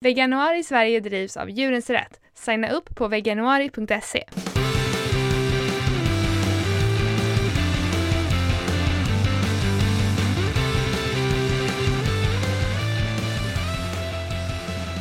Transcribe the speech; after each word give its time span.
Veganuari 0.00 0.62
Sverige 0.62 1.00
drivs 1.00 1.36
av 1.36 1.50
Djurens 1.50 1.90
Rätt. 1.90 2.20
Signa 2.34 2.70
upp 2.70 2.94
på 2.94 3.08
veganuari.se. 3.08 4.24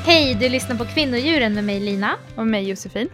Hej, 0.05 0.37
du 0.39 0.49
lyssnar 0.49 0.75
på 0.75 0.85
Kvinnodjuren 0.85 1.53
med 1.53 1.63
mig 1.63 1.79
Lina. 1.79 2.15
Och 2.35 2.47
mig 2.47 2.69
Josefin. 2.69 3.09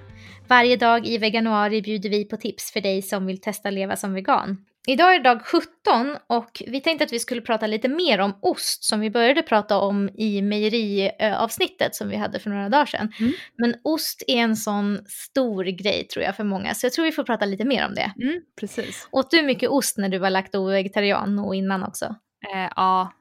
Varje 0.47 0.77
dag 0.77 1.07
i 1.07 1.18
veganuari 1.18 1.81
bjuder 1.81 2.09
vi 2.09 2.25
på 2.25 2.38
tips 2.38 2.71
för 2.71 2.81
dig 2.81 3.02
som 3.02 3.25
vill 3.25 3.41
testa 3.41 3.70
leva 3.70 3.95
som 3.95 4.13
vegan. 4.13 4.57
Idag 4.88 5.15
är 5.15 5.20
det 5.20 5.23
dag 5.23 5.45
17 5.45 6.18
och 6.27 6.63
vi 6.68 6.81
tänkte 6.81 7.05
att 7.05 7.13
vi 7.13 7.20
skulle 7.20 7.41
prata 7.41 7.68
lite 7.68 7.88
mer 7.88 8.20
om 8.20 8.38
ost 8.41 8.83
som 8.83 9.00
vi 9.00 9.09
började 9.09 9.41
prata 9.41 9.77
om 9.77 10.09
i 10.09 10.41
mejeriavsnittet 10.41 11.95
som 11.95 12.09
vi 12.09 12.15
hade 12.15 12.39
för 12.39 12.50
några 12.50 12.70
dagar 12.70 12.86
sedan. 12.86 13.14
Mm. 13.19 13.33
Men 13.57 13.75
ost 13.83 14.23
är 14.28 14.37
en 14.37 14.56
sån 14.56 15.00
stor 15.07 15.64
grej 15.64 16.07
tror 16.07 16.25
jag 16.25 16.36
för 16.36 16.43
många 16.43 16.73
så 16.73 16.86
jag 16.86 16.93
tror 16.93 17.06
vi 17.06 17.11
får 17.11 17.23
prata 17.23 17.46
lite 17.46 17.65
mer 17.65 17.86
om 17.86 17.96
det. 17.96 18.14
Mm, 18.21 18.42
precis. 18.59 19.07
Åt 19.11 19.32
du 19.32 19.42
mycket 19.42 19.69
ost 19.69 19.97
när 19.97 20.09
du 20.09 20.18
var 20.18 20.29
lakto-vegetarian 20.29 21.39
och 21.39 21.56
innan 21.56 21.84
också? 21.84 22.06
Eh, 22.54 22.70
ja. 22.75 23.14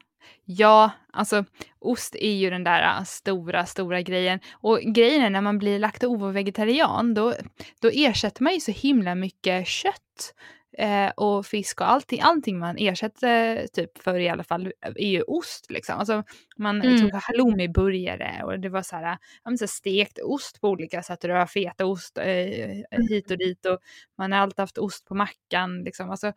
ja, 0.45 0.91
alltså 1.13 1.45
ost 1.79 2.15
är 2.15 2.33
ju 2.33 2.49
den 2.49 2.63
där 2.63 2.97
uh, 2.99 3.03
stora, 3.03 3.65
stora 3.65 4.01
grejen. 4.01 4.39
Och 4.53 4.79
grejen 4.79 5.23
är 5.23 5.29
när 5.29 5.41
man 5.41 5.57
blir 5.57 5.79
lakto-vegetarian 5.79 7.13
då, 7.13 7.33
då 7.81 7.89
ersätter 7.93 8.43
man 8.43 8.53
ju 8.53 8.59
så 8.59 8.71
himla 8.71 9.15
mycket 9.15 9.67
kött 9.67 10.33
eh, 10.77 11.09
och 11.09 11.45
fisk 11.45 11.81
och 11.81 11.89
allting, 11.89 12.21
allting 12.21 12.59
man 12.59 12.77
ersätter 12.77 13.67
typ 13.67 13.97
för 13.97 14.19
i 14.19 14.29
alla 14.29 14.43
fall 14.43 14.71
är 14.81 15.07
ju 15.07 15.21
ost 15.21 15.71
liksom. 15.71 15.99
Alltså 15.99 16.23
man 16.57 16.81
Mm. 16.81 16.99
tog 17.01 17.13
halloumiburgare 17.13 18.43
och 18.43 18.59
det 18.59 18.69
var 18.69 18.81
så 18.81 18.95
här, 18.95 19.17
så 19.59 19.67
stekt 19.67 20.19
ost 20.23 20.61
på 20.61 20.69
olika 20.69 21.03
sätt 21.03 21.23
och 21.23 21.27
det 21.27 21.33
var 21.35 21.45
fetaost 21.45 22.17
eh, 22.17 23.05
hit 23.09 23.31
och 23.31 23.37
dit 23.37 23.65
och 23.65 23.79
man 24.17 24.31
har 24.31 24.39
alltid 24.39 24.59
haft 24.59 24.77
ost 24.77 25.05
på 25.05 25.15
mackan 25.15 25.83
liksom. 25.83 26.09
Alltså, 26.09 26.33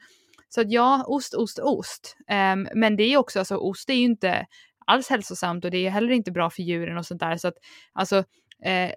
så 0.49 0.61
att 0.61 0.73
ja, 0.73 1.05
ost, 1.07 1.35
ost, 1.35 1.59
ost. 1.59 2.17
Ehm, 2.29 2.69
men 2.75 2.97
det 2.97 3.03
är 3.03 3.17
också, 3.17 3.39
alltså 3.39 3.57
ost 3.57 3.91
är 3.91 3.95
ju 3.95 4.05
inte 4.05 4.47
alls 4.87 5.09
hälsosamt 5.11 5.65
och 5.65 5.71
det 5.71 5.87
är 5.87 5.91
heller 5.91 6.13
inte 6.13 6.33
bra 6.33 6.51
för 6.51 6.63
djuren 6.63 6.99
och 6.99 7.07
sånt 7.07 7.21
där. 7.21 7.37
Så 7.37 7.49
att 7.49 7.55
alltså 7.93 8.17
eh, 8.65 8.91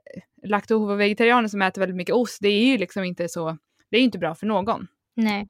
lakto-vegetarianer 0.43 1.47
som 1.47 1.61
äter 1.61 1.79
väldigt 1.81 1.95
mycket 1.95 2.15
ost, 2.15 2.37
det 2.41 2.49
är 2.49 2.65
ju 2.65 2.77
liksom 2.77 3.03
inte 3.03 3.29
så, 3.29 3.57
det 3.91 3.97
är 3.97 3.99
ju 3.99 4.05
inte 4.05 4.17
bra 4.19 4.35
för 4.35 4.45
någon. 4.47 4.87
Nej. 5.23 5.47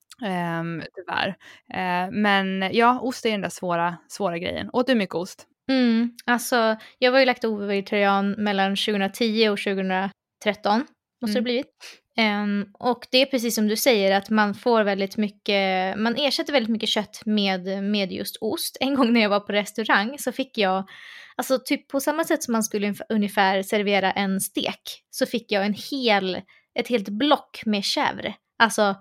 Um, 0.59 0.83
tyvärr. 0.95 1.27
Eh, 1.73 2.11
men 2.11 2.69
ja, 2.73 2.99
ost 2.99 3.25
är 3.25 3.31
den 3.31 3.41
där 3.41 3.49
svåra, 3.49 3.97
svåra 4.07 4.37
grejen. 4.37 4.69
Åt 4.73 4.87
du 4.87 4.95
mycket 4.95 5.15
ost? 5.15 5.45
Mm, 5.71 6.11
alltså 6.25 6.75
jag 6.99 7.11
var 7.11 7.19
ju 7.19 7.25
lakto-vegetarian 7.25 8.31
mellan 8.31 8.75
2010 8.75 9.49
och 9.49 9.57
2013, 9.59 10.85
måste 11.21 11.33
det 11.33 11.39
Mm. 11.39 11.43
blivit. 11.43 11.73
Ehm, 12.17 12.65
och 12.73 13.07
det 13.11 13.17
är 13.17 13.25
precis 13.25 13.55
som 13.55 13.67
du 13.67 13.75
säger 13.75 14.17
att 14.17 14.29
man 14.29 14.55
får 14.55 14.83
väldigt 14.83 15.17
mycket, 15.17 15.97
man 15.99 16.15
ersätter 16.15 16.53
väldigt 16.53 16.69
mycket 16.71 16.89
kött 16.89 17.21
med, 17.25 17.83
med 17.83 18.11
just 18.11 18.37
ost. 18.41 18.77
En 18.79 18.95
gång 18.95 19.13
när 19.13 19.21
jag 19.21 19.29
var 19.29 19.39
på 19.39 19.51
restaurang 19.53 20.15
så 20.19 20.31
fick 20.31 20.57
jag, 20.57 20.89
alltså 21.35 21.59
typ 21.65 21.87
på 21.87 21.99
samma 21.99 22.23
sätt 22.23 22.43
som 22.43 22.51
man 22.51 22.63
skulle 22.63 22.87
ungef- 22.87 23.01
ungefär 23.09 23.61
servera 23.63 24.11
en 24.11 24.41
stek, 24.41 24.81
så 25.09 25.25
fick 25.25 25.51
jag 25.51 25.65
en 25.65 25.75
hel, 25.91 26.41
ett 26.79 26.87
helt 26.87 27.09
block 27.09 27.61
med 27.65 27.81
chèvre. 27.81 28.33
Alltså 28.63 28.95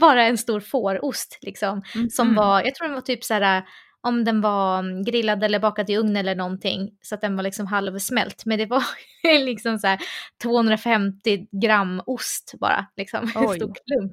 bara 0.00 0.24
en 0.24 0.38
stor 0.38 0.60
fårost 0.60 1.38
liksom. 1.42 1.82
Som 2.10 2.26
Mhm. 2.28 2.36
var, 2.36 2.62
jag 2.62 2.74
tror 2.74 2.86
den 2.86 2.94
var 2.94 3.00
typ 3.02 3.24
så 3.24 3.34
här, 3.34 3.64
om 4.02 4.24
den 4.24 4.40
var 4.40 4.78
mm, 4.78 5.04
grillad 5.04 5.44
eller 5.44 5.58
bakad 5.58 5.90
i 5.90 5.96
ugn 5.96 6.16
eller 6.16 6.34
någonting. 6.34 6.90
Så 7.02 7.14
att 7.14 7.20
den 7.20 7.36
var 7.36 7.42
liksom 7.42 7.66
halvsmält. 7.66 8.42
Men 8.46 8.58
det 8.58 8.66
var 8.66 8.82
liksom 9.44 9.78
så 9.78 9.86
här 9.86 9.98
250 10.42 11.46
gram 11.62 12.02
ost 12.06 12.54
bara. 12.60 12.86
Liksom. 12.96 13.32
En 13.34 13.46
Oj. 13.48 13.56
stor 13.56 13.74
klump. 13.86 14.12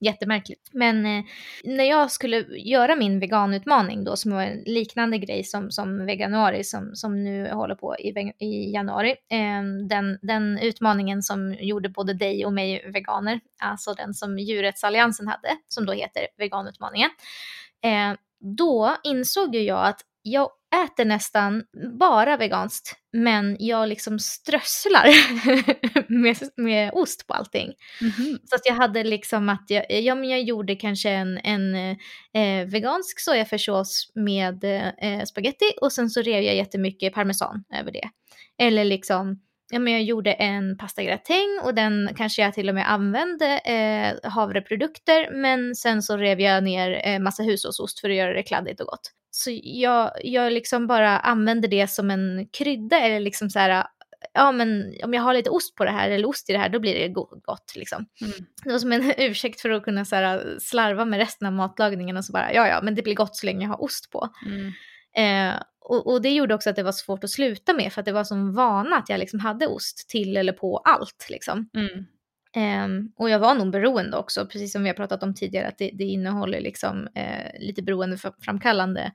Jättemärkligt. 0.00 0.70
Men 0.72 1.06
eh, 1.06 1.24
när 1.64 1.84
jag 1.84 2.10
skulle 2.10 2.36
göra 2.48 2.96
min 2.96 3.20
veganutmaning 3.20 4.04
då, 4.04 4.16
som 4.16 4.32
var 4.32 4.42
en 4.42 4.62
liknande 4.66 5.18
grej 5.18 5.44
som, 5.44 5.70
som 5.70 6.06
veganuari, 6.06 6.64
som, 6.64 6.90
som 6.94 7.24
nu 7.24 7.50
håller 7.50 7.74
på 7.74 7.96
i, 7.96 8.08
i 8.38 8.72
januari. 8.72 9.10
Eh, 9.10 9.86
den, 9.88 10.18
den 10.22 10.58
utmaningen 10.58 11.22
som 11.22 11.56
gjorde 11.60 11.88
både 11.88 12.14
dig 12.14 12.46
och 12.46 12.52
mig 12.52 12.90
veganer, 12.92 13.40
alltså 13.62 13.94
den 13.94 14.14
som 14.14 14.38
Djurrättsalliansen 14.38 15.28
hade, 15.28 15.56
som 15.68 15.86
då 15.86 15.92
heter 15.92 16.26
veganutmaningen. 16.36 17.10
Eh, 17.84 18.16
då 18.40 18.96
insåg 19.04 19.54
ju 19.54 19.60
jag 19.60 19.86
att 19.86 20.00
jag 20.22 20.50
äter 20.84 21.04
nästan 21.04 21.62
bara 21.98 22.36
veganskt, 22.36 22.96
men 23.12 23.56
jag 23.58 23.88
liksom 23.88 24.18
strösslar 24.18 25.06
med, 26.22 26.36
med 26.56 26.90
ost 26.94 27.26
på 27.26 27.34
allting. 27.34 27.72
Mhm. 28.00 28.38
Så 28.44 28.56
att 28.56 28.66
jag 28.66 28.74
hade 28.74 29.04
liksom 29.04 29.48
att 29.48 29.64
jag, 29.68 30.02
ja, 30.02 30.14
men 30.14 30.28
jag 30.28 30.42
gjorde 30.42 30.76
kanske 30.76 31.10
en, 31.10 31.38
en 31.38 31.74
eh, 32.34 32.66
vegansk 32.66 33.20
sojafärssås 33.20 34.12
med 34.14 34.64
eh, 34.98 35.24
spaghetti 35.24 35.72
och 35.80 35.92
sen 35.92 36.10
så 36.10 36.22
rev 36.22 36.42
jag 36.42 36.56
jättemycket 36.56 37.14
parmesan 37.14 37.64
över 37.74 37.92
det. 37.92 38.08
Eller 38.58 38.84
liksom, 38.84 39.40
ja 39.70 39.78
men 39.78 39.92
jag 39.92 40.02
gjorde 40.02 40.32
en 40.32 40.76
pastagratäng 40.78 41.60
och 41.62 41.74
den 41.74 42.10
kanske 42.16 42.42
jag 42.42 42.54
till 42.54 42.68
och 42.68 42.74
med 42.74 42.92
använde 42.92 43.58
eh, 43.58 44.30
havreprodukter 44.30 45.30
men 45.32 45.74
sen 45.74 46.02
så 46.02 46.16
rev 46.16 46.40
jag 46.40 46.64
ner 46.64 47.02
eh, 47.04 47.18
massa 47.18 47.42
hushållsost 47.42 48.00
för 48.00 48.10
att 48.10 48.16
göra 48.16 48.32
det 48.32 48.42
kladdigt 48.42 48.80
och 48.80 48.86
gott. 48.86 49.10
Så 49.30 49.50
jag, 49.62 50.10
jag 50.22 50.52
liksom 50.52 50.86
bara 50.86 51.18
använder 51.18 51.68
det 51.68 51.90
som 51.90 52.10
en 52.10 52.48
krydda 52.58 53.00
eller 53.00 53.20
liksom 53.20 53.50
så 53.50 53.58
här 53.58 53.86
ja 54.32 54.52
men 54.52 54.94
om 55.04 55.14
jag 55.14 55.22
har 55.22 55.34
lite 55.34 55.50
ost 55.50 55.74
på 55.74 55.84
det 55.84 55.90
här 55.90 56.10
eller 56.10 56.28
ost 56.28 56.50
i 56.50 56.52
det 56.52 56.58
här 56.58 56.68
då 56.68 56.80
blir 56.80 56.94
det 56.94 57.08
go- 57.08 57.40
gott 57.42 57.72
liksom. 57.76 58.06
Mm. 58.20 58.32
Det 58.64 58.72
var 58.72 58.78
som 58.78 58.92
en 58.92 59.12
ursäkt 59.18 59.60
för 59.60 59.70
att 59.70 59.84
kunna 59.84 60.04
så 60.04 60.16
här, 60.16 60.56
slarva 60.60 61.04
med 61.04 61.18
resten 61.18 61.46
av 61.46 61.52
matlagningen 61.52 62.16
och 62.16 62.24
så 62.24 62.32
bara 62.32 62.52
ja 62.52 62.68
ja 62.68 62.80
men 62.82 62.94
det 62.94 63.02
blir 63.02 63.14
gott 63.14 63.36
så 63.36 63.46
länge 63.46 63.64
jag 63.64 63.70
har 63.70 63.82
ost 63.82 64.10
på. 64.10 64.28
Mm. 64.46 64.72
Eh, 65.16 65.62
och, 65.84 66.06
och 66.12 66.22
det 66.22 66.30
gjorde 66.30 66.54
också 66.54 66.70
att 66.70 66.76
det 66.76 66.82
var 66.82 66.92
svårt 66.92 67.24
att 67.24 67.30
sluta 67.30 67.72
med 67.74 67.92
för 67.92 68.00
att 68.00 68.06
det 68.06 68.12
var 68.12 68.24
som 68.24 68.54
vana 68.54 68.96
att 68.96 69.08
jag 69.08 69.18
liksom 69.18 69.40
hade 69.40 69.66
ost 69.66 70.08
till 70.08 70.36
eller 70.36 70.52
på 70.52 70.78
allt 70.78 71.26
liksom. 71.30 71.68
Mm. 71.76 72.04
Ehm, 72.56 73.12
och 73.16 73.30
jag 73.30 73.38
var 73.38 73.54
nog 73.54 73.70
beroende 73.70 74.16
också, 74.16 74.46
precis 74.46 74.72
som 74.72 74.82
vi 74.82 74.88
har 74.88 74.94
pratat 74.94 75.22
om 75.22 75.34
tidigare, 75.34 75.68
att 75.68 75.78
det, 75.78 75.90
det 75.94 76.04
innehåller 76.04 76.60
liksom 76.60 77.08
eh, 77.14 77.60
lite 77.60 77.82
beroendeframkallande 77.82 79.12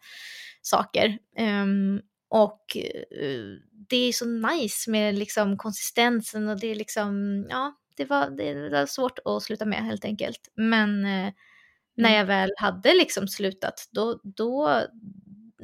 saker. 0.61 1.17
Ehm, 1.37 2.01
och 2.29 2.77
eh, 3.21 3.45
det 3.89 3.97
är 3.97 4.11
så 4.11 4.25
nice 4.25 4.91
med 4.91 5.15
liksom 5.15 5.57
konsistensen 5.57 6.47
och 6.49 6.59
det 6.59 6.67
är 6.67 6.75
liksom, 6.75 7.45
ja, 7.49 7.75
det 7.97 8.05
var, 8.05 8.29
det 8.29 8.69
var 8.69 8.85
svårt 8.85 9.19
att 9.25 9.43
sluta 9.43 9.65
med 9.65 9.85
helt 9.85 10.05
enkelt. 10.05 10.51
Men 10.55 11.05
eh, 11.05 11.33
när 11.95 12.09
Mm. 12.09 12.13
jag 12.19 12.25
väl 12.25 12.49
hade 12.57 12.93
liksom 12.93 13.27
slutat, 13.27 13.87
då, 13.91 14.19
då, 14.23 14.81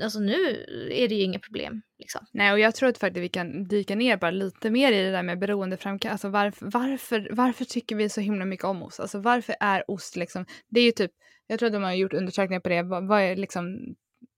alltså 0.02 0.20
nu 0.20 0.66
är 0.92 1.08
det 1.08 1.16
ju 1.16 1.22
inga 1.22 1.40
problem 1.40 1.82
liksom. 2.00 2.26
Nej, 2.32 2.52
och 2.52 2.60
jag 2.60 2.76
tror 2.76 2.90
att 2.90 2.98
faktiskt 2.98 3.24
vi 3.24 3.30
kan 3.30 3.64
dyka 3.64 3.96
ner 3.96 4.18
bara 4.18 4.32
lite 4.32 4.70
mer 4.70 4.92
i 4.92 5.04
det 5.04 5.12
där 5.12 5.24
med 5.24 5.40
beroendeframkallande. 5.40 6.12
Alltså 6.12 6.30
varför, 6.30 6.66
varför, 6.66 7.28
varför 7.32 7.66
tycker 7.66 7.96
vi 7.96 8.10
så 8.10 8.22
himla 8.22 8.46
mycket 8.46 8.66
om 8.66 8.84
ost? 8.84 9.00
Alltså 9.00 9.20
varför 9.20 9.56
är 9.60 9.92
ost 9.92 10.16
liksom, 10.16 10.46
det 10.70 10.80
är 10.80 10.84
ju 10.86 10.92
typ, 10.92 11.12
jag 11.48 11.60
tror 11.60 11.68
att 11.68 11.74
de 11.74 11.84
har 11.84 11.94
gjort 11.94 12.14
undersökningar 12.14 12.60
på 12.60 12.70
det, 12.70 12.84
vad, 12.84 13.08
vad 13.08 13.22
är 13.22 13.36
liksom 13.36 13.96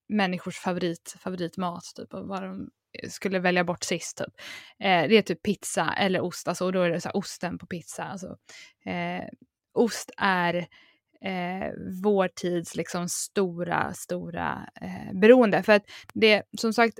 människors 0.10 0.58
favorit, 0.60 1.16
favoritmat 1.20 1.84
typ 1.96 2.14
och 2.14 2.28
vad 2.28 2.44
de 2.44 2.70
skulle 3.10 3.40
välja 3.40 3.64
bort 3.64 3.84
sist 3.84 4.18
typ. 4.18 4.34
Eh, 4.80 5.10
det 5.10 5.18
är 5.18 5.22
typ 5.22 5.44
pizza 5.44 5.94
eller 5.98 6.22
ost, 6.22 6.48
alltså 6.48 6.66
och 6.66 6.74
då 6.74 6.82
är 6.82 6.90
det 6.90 7.02
så 7.02 7.08
här, 7.08 7.18
osten 7.18 7.58
på 7.58 7.66
pizza. 7.66 8.04
Alltså, 8.04 8.38
eh, 8.86 9.26
ost 9.74 10.12
är 10.18 10.68
eh, 11.22 11.72
vår 12.04 12.28
tids 12.28 12.76
liksom 12.76 13.10
stora, 13.10 13.94
stora 13.94 14.70
eh, 14.82 15.14
beroende. 15.20 15.64
För 15.64 15.74
att 15.74 15.84
det, 16.14 16.44
som 16.58 16.74
sagt, 16.74 17.00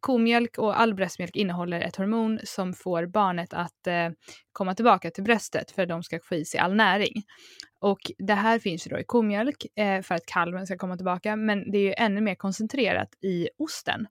komjölk 0.00 0.58
och 0.58 0.80
all 0.80 0.94
bröstmjölk 0.94 1.36
innehåller 1.36 1.80
ett 1.80 1.96
hormon 1.96 2.40
som 2.44 2.74
får 2.74 3.06
barnet 3.06 3.54
att 3.54 3.86
eh, 3.86 4.08
komma 4.52 4.74
tillbaka 4.74 5.10
till 5.10 5.24
bröstet 5.24 5.70
för 5.70 5.82
att 5.82 5.88
de 5.88 6.02
ska 6.02 6.18
få 6.22 6.34
i 6.34 6.44
sig 6.44 6.60
all 6.60 6.74
näring. 6.74 7.22
Och 7.80 7.98
det 8.18 8.34
här 8.34 8.58
finns 8.58 8.86
ju 8.86 8.90
då 8.90 8.98
i 8.98 9.04
komjölk 9.04 9.66
eh, 9.78 10.02
för 10.02 10.14
att 10.14 10.26
kalven 10.26 10.66
ska 10.66 10.76
komma 10.78 10.96
tillbaka, 10.96 11.36
men 11.36 11.70
det 11.70 11.78
är 11.78 11.82
ju 11.82 11.94
ännu 11.96 12.20
mer 12.20 12.34
koncentrerat 12.34 13.08
i 13.22 13.48
osten, 13.58 14.06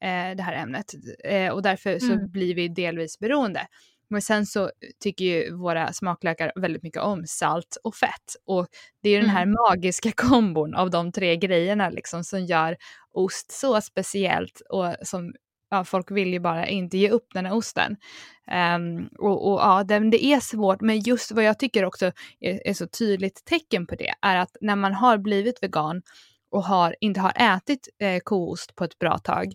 eh, 0.00 0.36
det 0.36 0.42
här 0.42 0.54
ämnet. 0.62 0.86
Eh, 1.24 1.52
och 1.52 1.62
därför 1.62 1.98
så 1.98 2.12
Mm. 2.12 2.30
blir 2.30 2.54
vi 2.54 2.68
delvis 2.68 3.18
beroende. 3.18 3.66
Men 4.10 4.22
sen 4.22 4.46
så 4.46 4.70
tycker 5.02 5.24
ju 5.24 5.54
våra 5.54 5.92
smaklökar 5.92 6.52
väldigt 6.56 6.82
mycket 6.82 7.02
om 7.02 7.26
salt 7.26 7.76
och 7.84 7.94
fett. 7.94 8.36
Och 8.46 8.66
det 9.02 9.08
är 9.08 9.12
ju 9.12 9.20
den 9.20 9.30
här 9.30 9.46
magiska 9.46 10.12
kombon 10.16 10.74
av 10.74 10.90
de 10.90 11.12
tre 11.12 11.36
grejerna 11.36 11.90
liksom 11.90 12.24
som 12.24 12.44
gör 12.44 12.76
ost 13.12 13.52
så 13.52 13.80
speciellt 13.80 14.62
och 14.68 14.94
som 15.02 15.32
ja, 15.70 15.84
folk 15.84 16.10
vill 16.10 16.32
ju 16.32 16.40
bara 16.40 16.66
inte 16.66 16.98
ge 16.98 17.10
upp 17.10 17.26
den 17.34 17.46
här 17.46 17.54
osten. 17.54 17.96
Ehm, 18.50 19.08
och, 19.18 19.52
och 19.52 19.60
ja, 19.60 19.84
det, 19.84 20.10
det 20.10 20.24
är 20.24 20.40
svårt, 20.40 20.80
men 20.80 21.00
just 21.00 21.32
vad 21.32 21.44
jag 21.44 21.58
tycker 21.58 21.84
också 21.84 22.06
är, 22.40 22.66
är 22.66 22.74
så 22.74 22.86
tydligt 22.86 23.44
tecken 23.44 23.86
på 23.86 23.94
det 23.94 24.12
är 24.22 24.36
att 24.36 24.56
när 24.60 24.76
man 24.76 24.94
har 24.94 25.18
blivit 25.18 25.62
vegan 25.62 26.02
och 26.50 26.64
har, 26.64 26.96
inte 27.00 27.20
har 27.20 27.32
ätit 27.36 27.88
eh, 27.98 28.20
koost 28.24 28.76
på 28.76 28.84
ett 28.84 28.98
bra 28.98 29.18
tag, 29.18 29.52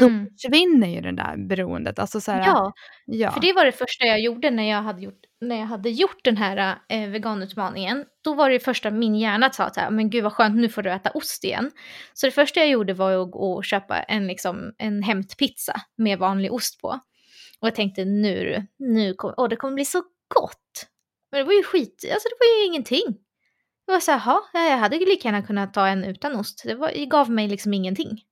då 0.00 0.06
Mm. 0.06 0.26
försvinner 0.42 0.86
ju 0.88 1.00
det 1.00 1.12
där 1.12 1.36
beroendet. 1.48 1.98
Alltså 1.98 2.20
så 2.20 2.32
här, 2.32 2.40
Ja, 2.46 2.72
ja. 3.06 3.30
för 3.30 3.40
det 3.40 3.52
var 3.52 3.64
det 3.64 3.72
första 3.72 4.04
jag 4.04 4.20
gjorde 4.20 4.50
när 4.50 4.70
jag 4.70 4.82
hade 4.82 5.02
gjort, 5.02 5.20
när 5.40 5.56
jag 5.56 5.66
hade 5.66 5.90
gjort 5.90 6.24
den 6.24 6.36
här 6.36 6.78
eh, 6.88 7.08
veganutmaningen. 7.10 8.04
Då 8.24 8.34
var 8.34 8.50
det 8.50 8.60
första 8.60 8.90
min 8.90 9.14
hjärna 9.14 9.50
sa 9.50 9.64
att 9.64 9.92
men 9.92 10.10
gud 10.10 10.24
vad 10.24 10.32
skönt, 10.32 10.56
nu 10.56 10.68
får 10.68 10.82
du 10.82 10.90
äta 10.92 11.10
ost 11.10 11.44
igen. 11.44 11.70
Så 12.14 12.26
det 12.26 12.30
första 12.32 12.60
jag 12.60 12.68
gjorde 12.68 12.94
var 12.94 13.22
att 13.22 13.30
gå 13.30 13.52
och 13.52 13.64
köpa 13.64 14.02
en, 14.02 14.26
liksom, 14.26 14.72
en 14.78 15.02
hämtpizza 15.02 15.80
med 15.96 16.18
vanlig 16.18 16.52
ost 16.52 16.80
på. 16.80 16.88
Och 17.60 17.66
jag 17.68 17.74
tänkte 17.74 18.04
nu, 18.04 18.66
nu 18.78 19.14
kom, 19.14 19.34
åh, 19.36 19.48
det 19.48 19.56
kommer 19.56 19.74
bli 19.74 19.84
så 19.84 20.02
gott. 20.34 20.86
Men 21.30 21.38
det 21.40 21.44
var 21.44 21.52
ju 21.52 21.62
skit, 21.62 22.04
alltså 22.14 22.28
det 22.28 22.36
var 22.40 22.60
ju 22.60 22.66
ingenting. 22.66 23.04
Det 23.86 23.92
var 23.92 24.00
så 24.00 24.12
här, 24.12 24.18
"Jaha, 24.52 24.70
jag 24.70 24.78
hade 24.78 24.96
lika 24.98 25.28
gärna 25.28 25.42
kunnat 25.42 25.74
ta 25.74 25.86
en 25.86 26.04
utan 26.04 26.36
ost. 26.36 26.62
Det, 26.64 26.74
var, 26.74 26.88
det 26.94 27.06
gav 27.06 27.30
mig 27.30 27.48
liksom 27.48 27.74
ingenting. 27.74 28.22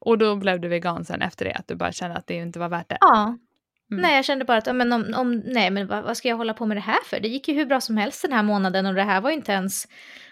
Och 0.00 0.18
då 0.18 0.36
blev 0.36 0.60
du 0.60 0.68
vegan 0.68 1.04
sen 1.04 1.22
efter 1.22 1.44
det, 1.44 1.52
att 1.54 1.68
du 1.68 1.74
bara 1.74 1.92
kände 1.92 2.16
att 2.16 2.26
det 2.26 2.34
inte 2.34 2.58
var 2.58 2.68
värt 2.68 2.88
det. 2.88 2.96
Ja. 3.00 3.38
Mm. 3.90 4.02
Nej, 4.02 4.16
jag 4.16 4.24
kände 4.24 4.44
bara 4.44 4.58
att 4.58 4.76
men 4.76 4.92
om, 4.92 5.14
om, 5.16 5.42
nej, 5.46 5.70
men 5.70 5.86
vad, 5.86 6.04
vad 6.04 6.16
ska 6.16 6.28
jag 6.28 6.36
hålla 6.36 6.54
på 6.54 6.66
med 6.66 6.76
det 6.76 6.80
här 6.80 7.04
för? 7.04 7.20
Det 7.20 7.28
gick 7.28 7.48
ju 7.48 7.54
hur 7.54 7.66
bra 7.66 7.80
som 7.80 7.96
helst 7.96 8.22
den 8.22 8.32
här 8.32 8.42
månaden 8.42 8.86
och 8.86 8.94
det 8.94 9.02
här 9.02 9.20
var 9.20 9.30
ju 9.30 9.36
inte 9.36 9.52
ens... 9.52 9.84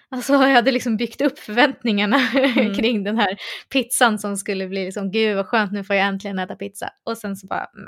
Alltså 0.09 0.33
jag 0.33 0.49
hade 0.55 0.71
liksom 0.71 0.97
byggt 0.97 1.21
upp 1.21 1.39
förväntningarna 1.39 2.17
Mm. 2.35 2.75
kring 2.75 3.05
den 3.05 3.19
här 3.19 3.37
pizzan 3.73 4.19
som 4.19 4.37
skulle 4.37 4.69
bli 4.69 4.85
liksom, 4.85 5.11
gud 5.11 5.37
vad 5.37 5.47
skönt, 5.47 5.73
nu 5.73 5.85
får 5.85 5.97
jag 5.97 6.07
äntligen 6.07 6.39
äta 6.39 6.57
pizza. 6.57 6.91
Och 7.05 7.19
sen 7.19 7.37
så 7.37 7.47
bara, 7.47 7.67
"Men, 7.75 7.87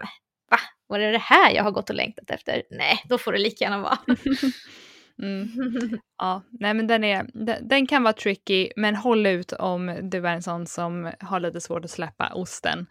va? 0.50 0.56
Var 0.88 0.98
det 0.98 1.12
det 1.12 1.18
här 1.18 1.50
jag 1.54 1.62
har 1.64 1.70
gått 1.70 1.90
och 1.90 1.96
längtat 1.96 2.30
efter? 2.30 2.62
Nej, 2.70 2.98
då 3.04 3.18
får 3.18 3.32
det 3.32 3.38
lika 3.38 3.64
gärna 3.64 3.78
vara. 3.78 3.98
Mm. 5.22 5.48
Ja, 6.18 6.42
nej 6.50 6.74
men 6.74 6.86
den, 6.86 7.04
är, 7.04 7.26
den, 7.34 7.68
den 7.68 7.86
kan 7.86 8.02
vara 8.02 8.12
tricky, 8.12 8.68
men 8.76 8.96
håll 8.96 9.26
ut 9.26 9.52
om 9.52 9.98
du 10.02 10.26
är 10.26 10.32
en 10.34 10.42
sån 10.42 10.66
som 10.66 11.12
har 11.20 11.40
lite 11.40 11.60
svårt 11.60 11.84
att 11.84 11.90
släppa 11.90 12.32
osten. 12.34 12.86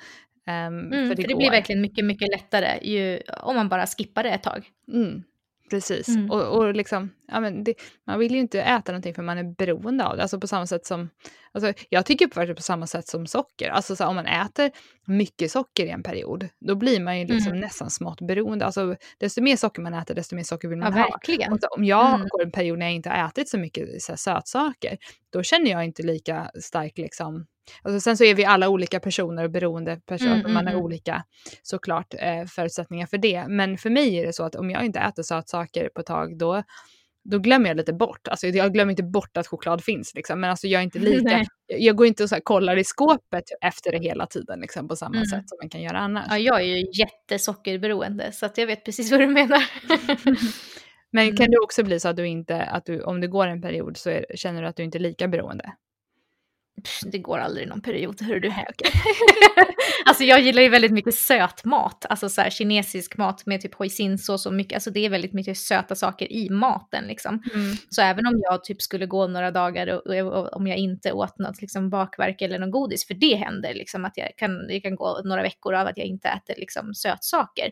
Ehm, 0.47 0.79
Mm, 0.93 1.07
för 1.07 1.15
det, 1.15 1.23
går. 1.23 1.37
blir 1.37 1.51
verkligen 1.51 1.81
mycket, 1.81 2.05
mycket 2.05 2.27
lättare 2.31 2.79
ju, 2.91 3.19
om 3.41 3.55
man 3.55 3.69
bara 3.69 3.85
skippar 3.85 4.23
det 4.23 4.29
ett 4.29 4.43
tag. 4.43 4.69
Mm, 4.93 5.23
precis. 5.69 6.07
Mm. 6.07 6.31
Och, 6.31 6.57
och 6.57 6.73
liksom, 6.75 7.09
ja, 7.27 7.39
men 7.39 7.63
det, 7.63 7.73
man 8.07 8.19
vill 8.19 8.33
ju 8.33 8.39
inte 8.39 8.61
äta 8.61 8.91
någonting 8.91 9.13
för 9.13 9.23
man 9.23 9.37
är 9.37 9.43
beroende 9.57 10.05
av 10.05 10.15
det. 10.17 10.21
Alltså 10.21 10.39
på 10.39 10.47
samma 10.47 10.67
sätt 10.67 10.85
som, 10.85 11.09
alltså, 11.55 11.73
jag 11.89 12.05
tycker 12.05 12.27
faktiskt 12.33 12.57
på 12.57 12.61
samma 12.63 12.87
sätt 12.87 13.07
som 13.07 13.27
socker. 13.27 13.69
Alltså 13.69 13.95
så 13.95 14.03
här, 14.03 14.09
om 14.09 14.15
man 14.15 14.25
äter 14.25 14.71
mycket 15.07 15.51
socker 15.51 15.85
i 15.85 15.89
en 15.89 16.03
period, 16.03 16.47
då 16.59 16.75
blir 16.75 16.99
man 16.99 17.19
ju 17.19 17.25
liksom 17.27 17.51
Mm. 17.51 17.61
nästan 17.61 17.89
smått 17.89 18.21
beroende. 18.21 18.65
Alltså 18.65 18.95
desto 19.19 19.41
mer 19.41 19.55
socker 19.55 19.81
man 19.81 19.93
äter, 19.93 20.15
desto 20.15 20.35
mer 20.35 20.43
socker 20.43 20.67
vill 20.67 20.79
Ja, 20.79 20.83
man 20.83 20.93
ha. 20.93 21.01
verkligen. 21.09 21.53
Och 21.53 21.59
så, 21.61 21.67
om 21.67 21.83
jag 21.85 22.13
Mm. 22.15 22.27
går 22.29 22.43
en 22.43 22.51
period 22.51 22.79
när 22.79 22.85
jag 22.85 22.95
inte 22.95 23.09
har 23.09 23.27
ätit 23.27 23.49
så 23.49 23.57
mycket 23.57 24.01
så 24.01 24.11
här, 24.11 24.17
sötsaker, 24.17 24.97
då 25.29 25.43
känner 25.43 25.71
jag 25.71 25.85
inte 25.85 26.03
lika 26.03 26.51
stark 26.61 26.97
liksom. 26.97 27.45
Alltså, 27.81 27.99
sen 27.99 28.17
så 28.17 28.23
är 28.23 28.35
vi 28.35 28.45
alla 28.45 28.69
olika 28.69 28.99
personer 28.99 29.43
och 29.43 29.51
beroende 29.51 29.99
personer, 30.05 30.31
Mm, 30.39 30.41
man 30.41 30.51
mm, 30.51 30.65
har 30.65 30.73
mm. 30.73 30.85
olika 30.85 31.23
såklart 31.63 32.13
eh, 32.19 32.45
förutsättningar 32.45 33.07
för 33.07 33.17
det. 33.17 33.47
Men 33.47 33.77
för 33.77 33.89
mig 33.89 34.15
är 34.19 34.25
det 34.25 34.33
så 34.33 34.43
att 34.43 34.55
om 34.55 34.69
jag 34.69 34.85
inte 34.85 34.99
äter 34.99 35.23
sötsaker 35.23 35.89
på 35.95 36.01
ett 36.01 36.07
tag, 36.07 36.37
då, 36.37 36.63
då 37.25 37.39
glömmer 37.39 37.69
jag 37.69 37.77
lite 37.77 37.93
bort. 37.93 38.27
Alltså, 38.27 38.47
jag 38.47 38.73
glömmer 38.73 38.91
inte 38.91 39.03
bort 39.03 39.37
att 39.37 39.47
choklad 39.47 39.83
finns, 39.83 40.15
liksom. 40.15 40.39
men 40.39 40.49
alltså, 40.49 40.67
jag 40.67 40.79
är 40.79 40.83
inte 40.83 40.99
lika, 41.09 41.23
Nej. 41.23 41.47
jag, 41.67 41.95
går 41.95 42.07
inte 42.07 42.23
och 42.23 42.29
så 42.29 42.35
här, 42.35 42.41
kollar 42.41 42.77
i 42.77 42.83
skåpet 42.83 43.43
efter 43.61 43.91
det 43.91 43.97
hela 43.99 44.25
tiden 44.25 44.59
liksom, 44.59 44.87
på 44.87 44.95
samma 44.95 45.15
Mm. 45.15 45.25
sätt 45.25 45.49
som 45.49 45.57
man 45.61 45.69
kan 45.69 45.81
göra 45.81 45.97
annars. 45.97 46.25
Ja, 46.29 46.37
jag 46.37 46.61
är 46.61 46.65
ju 46.65 46.85
jättesockerberoende 46.93 48.31
så 48.31 48.45
att 48.45 48.57
jag 48.57 48.67
vet 48.67 48.85
precis 48.85 49.11
vad 49.11 49.19
du 49.19 49.27
menar. 49.27 49.63
Men 51.11 51.27
kan 51.27 51.45
Mm. 51.45 51.51
det 51.51 51.57
också 51.63 51.83
bli 51.83 51.99
så 51.99 52.07
att 52.09 52.15
du 52.15 52.27
inte, 52.27 52.61
att 52.61 52.85
du, 52.85 53.01
om 53.01 53.21
det 53.21 53.27
går 53.27 53.47
en 53.47 53.61
period 53.61 53.97
så 53.97 54.09
är, 54.09 54.25
känner 54.35 54.61
du 54.61 54.67
att 54.67 54.75
du 54.75 54.83
inte 54.83 54.97
är 54.97 54.99
lika 54.99 55.27
beroende? 55.27 55.71
Pff, 56.83 57.01
Det 57.11 57.17
går 57.17 57.37
aldrig 57.37 57.67
någon 57.67 57.81
period, 57.81 58.21
hör 58.21 58.39
du. 58.39 58.47
alltså 60.05 60.23
jag 60.23 60.41
gillar 60.41 60.61
ju 60.61 60.69
väldigt 60.69 60.91
mycket 60.91 61.15
söt 61.15 61.65
mat, 61.65 62.05
alltså 62.09 62.29
så 62.29 62.41
här 62.41 62.49
kinesisk 62.49 63.17
mat 63.17 63.45
med 63.45 63.61
typ 63.61 63.75
hoisinsås 63.75 64.45
och 64.45 64.53
mycket, 64.53 64.75
alltså 64.75 64.91
det 64.91 65.05
är 65.05 65.09
väldigt 65.09 65.33
mycket 65.33 65.57
söta 65.57 65.95
saker 65.95 66.31
i 66.31 66.49
maten 66.49 67.07
liksom. 67.07 67.43
Så 67.89 68.01
även 68.01 68.25
om 68.27 68.33
jag 68.41 68.63
typ 68.63 68.81
skulle 68.81 69.05
gå 69.05 69.27
några 69.27 69.51
dagar 69.51 69.87
och, 69.87 70.05
och, 70.05 70.33
och 70.33 70.53
om 70.53 70.67
jag 70.67 70.77
inte 70.77 71.11
åt 71.11 71.39
något 71.39 71.61
liksom 71.61 71.89
bakverk 71.89 72.41
eller 72.41 72.59
något 72.59 72.71
godis, 72.71 73.07
för 73.07 73.13
det 73.13 73.35
händer 73.35 73.73
liksom 73.73 74.05
att 74.05 74.17
jag 74.17 74.31
kan, 74.37 74.67
det 74.67 74.79
kan 74.79 74.95
gå 74.95 75.21
några 75.23 75.41
veckor 75.41 75.73
av 75.73 75.87
att 75.87 75.97
jag 75.97 76.07
inte 76.07 76.27
äter 76.27 76.55
liksom 76.57 76.93
sötsaker, 76.93 77.71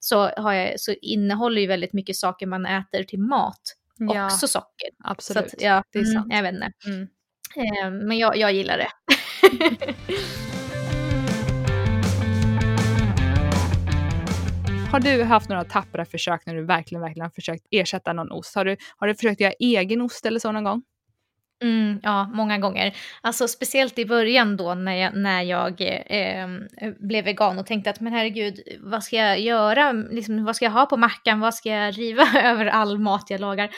så, 0.00 0.28
har 0.28 0.52
jag, 0.52 0.80
så 0.80 0.94
innehåller 1.02 1.60
ju 1.60 1.66
väldigt 1.66 1.92
mycket 1.92 2.16
saker 2.16 2.46
man 2.46 2.66
äter 2.66 3.02
till 3.02 3.20
mat 3.20 3.76
Ja, 3.98 4.26
också 4.26 4.48
socker. 4.48 4.88
Så 5.02 5.10
absolut. 5.10 5.54
att, 5.54 5.62
ja, 5.62 5.82
det 5.92 5.98
är 5.98 6.02
mm, 6.02 6.14
sant. 6.14 6.32
Jag 6.32 6.42
vet 6.42 6.54
inte. 6.54 6.72
Mm. 6.86 7.08
Eh, 7.56 7.90
men 7.90 8.18
jag, 8.18 8.36
jag 8.36 8.52
gillar 8.52 8.78
det. 8.78 8.88
Har 14.94 15.00
du 15.00 15.22
haft 15.22 15.48
några 15.48 15.64
tappra 15.64 16.04
försök 16.04 16.46
när 16.46 16.54
du 16.54 16.64
verkligen, 16.64 17.02
verkligen 17.02 17.24
har 17.24 17.30
försökt 17.30 17.66
ersätta 17.70 18.12
någon 18.12 18.32
ost? 18.32 18.54
Har 18.54 18.64
du, 18.64 18.76
har 18.96 19.06
du 19.06 19.14
försökt 19.14 19.40
göra 19.40 19.52
egen 19.58 20.00
ost 20.00 20.26
eller 20.26 20.38
så 20.38 20.52
någon 20.52 20.64
gång? 20.64 20.82
Mm, 21.62 22.00
ja, 22.02 22.30
många 22.34 22.58
gånger. 22.58 22.96
Alltså 23.20 23.48
speciellt 23.48 23.98
i 23.98 24.06
början 24.06 24.56
då 24.56 24.74
när 24.74 24.94
jag, 24.94 25.16
när 25.16 25.42
jag 25.42 25.80
eh, 26.06 26.48
blev 27.00 27.24
vegan 27.24 27.58
och 27.58 27.66
tänkte 27.66 27.90
att 27.90 28.00
men 28.00 28.12
herregud, 28.12 28.60
vad 28.80 29.04
ska 29.04 29.16
jag 29.16 29.40
göra? 29.40 29.92
Liksom, 29.92 30.44
vad 30.44 30.56
ska 30.56 30.64
jag 30.64 30.72
ha 30.72 30.86
på 30.86 30.96
mackan? 30.96 31.40
Vad 31.40 31.54
ska 31.54 31.68
jag 31.68 31.98
riva 31.98 32.24
över 32.42 32.66
all 32.66 32.98
mat 32.98 33.30
jag 33.30 33.40
lagar? 33.40 33.70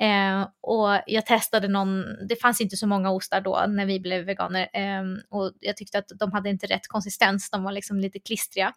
Eh, 0.00 0.48
och 0.60 1.02
jag 1.06 1.26
testade 1.26 1.68
någon, 1.68 2.04
det 2.28 2.36
fanns 2.36 2.60
inte 2.60 2.76
så 2.76 2.86
många 2.86 3.10
ostar 3.10 3.40
då 3.40 3.64
när 3.68 3.86
vi 3.86 4.00
blev 4.00 4.24
veganer 4.24 4.68
eh, 4.72 5.02
och 5.30 5.52
jag 5.60 5.76
tyckte 5.76 5.98
att 5.98 6.08
de 6.18 6.32
hade 6.32 6.50
inte 6.50 6.66
rätt 6.66 6.88
konsistens, 6.88 7.50
de 7.50 7.62
var 7.64 7.72
liksom 7.72 8.00
lite 8.00 8.18
klistriga. 8.18 8.72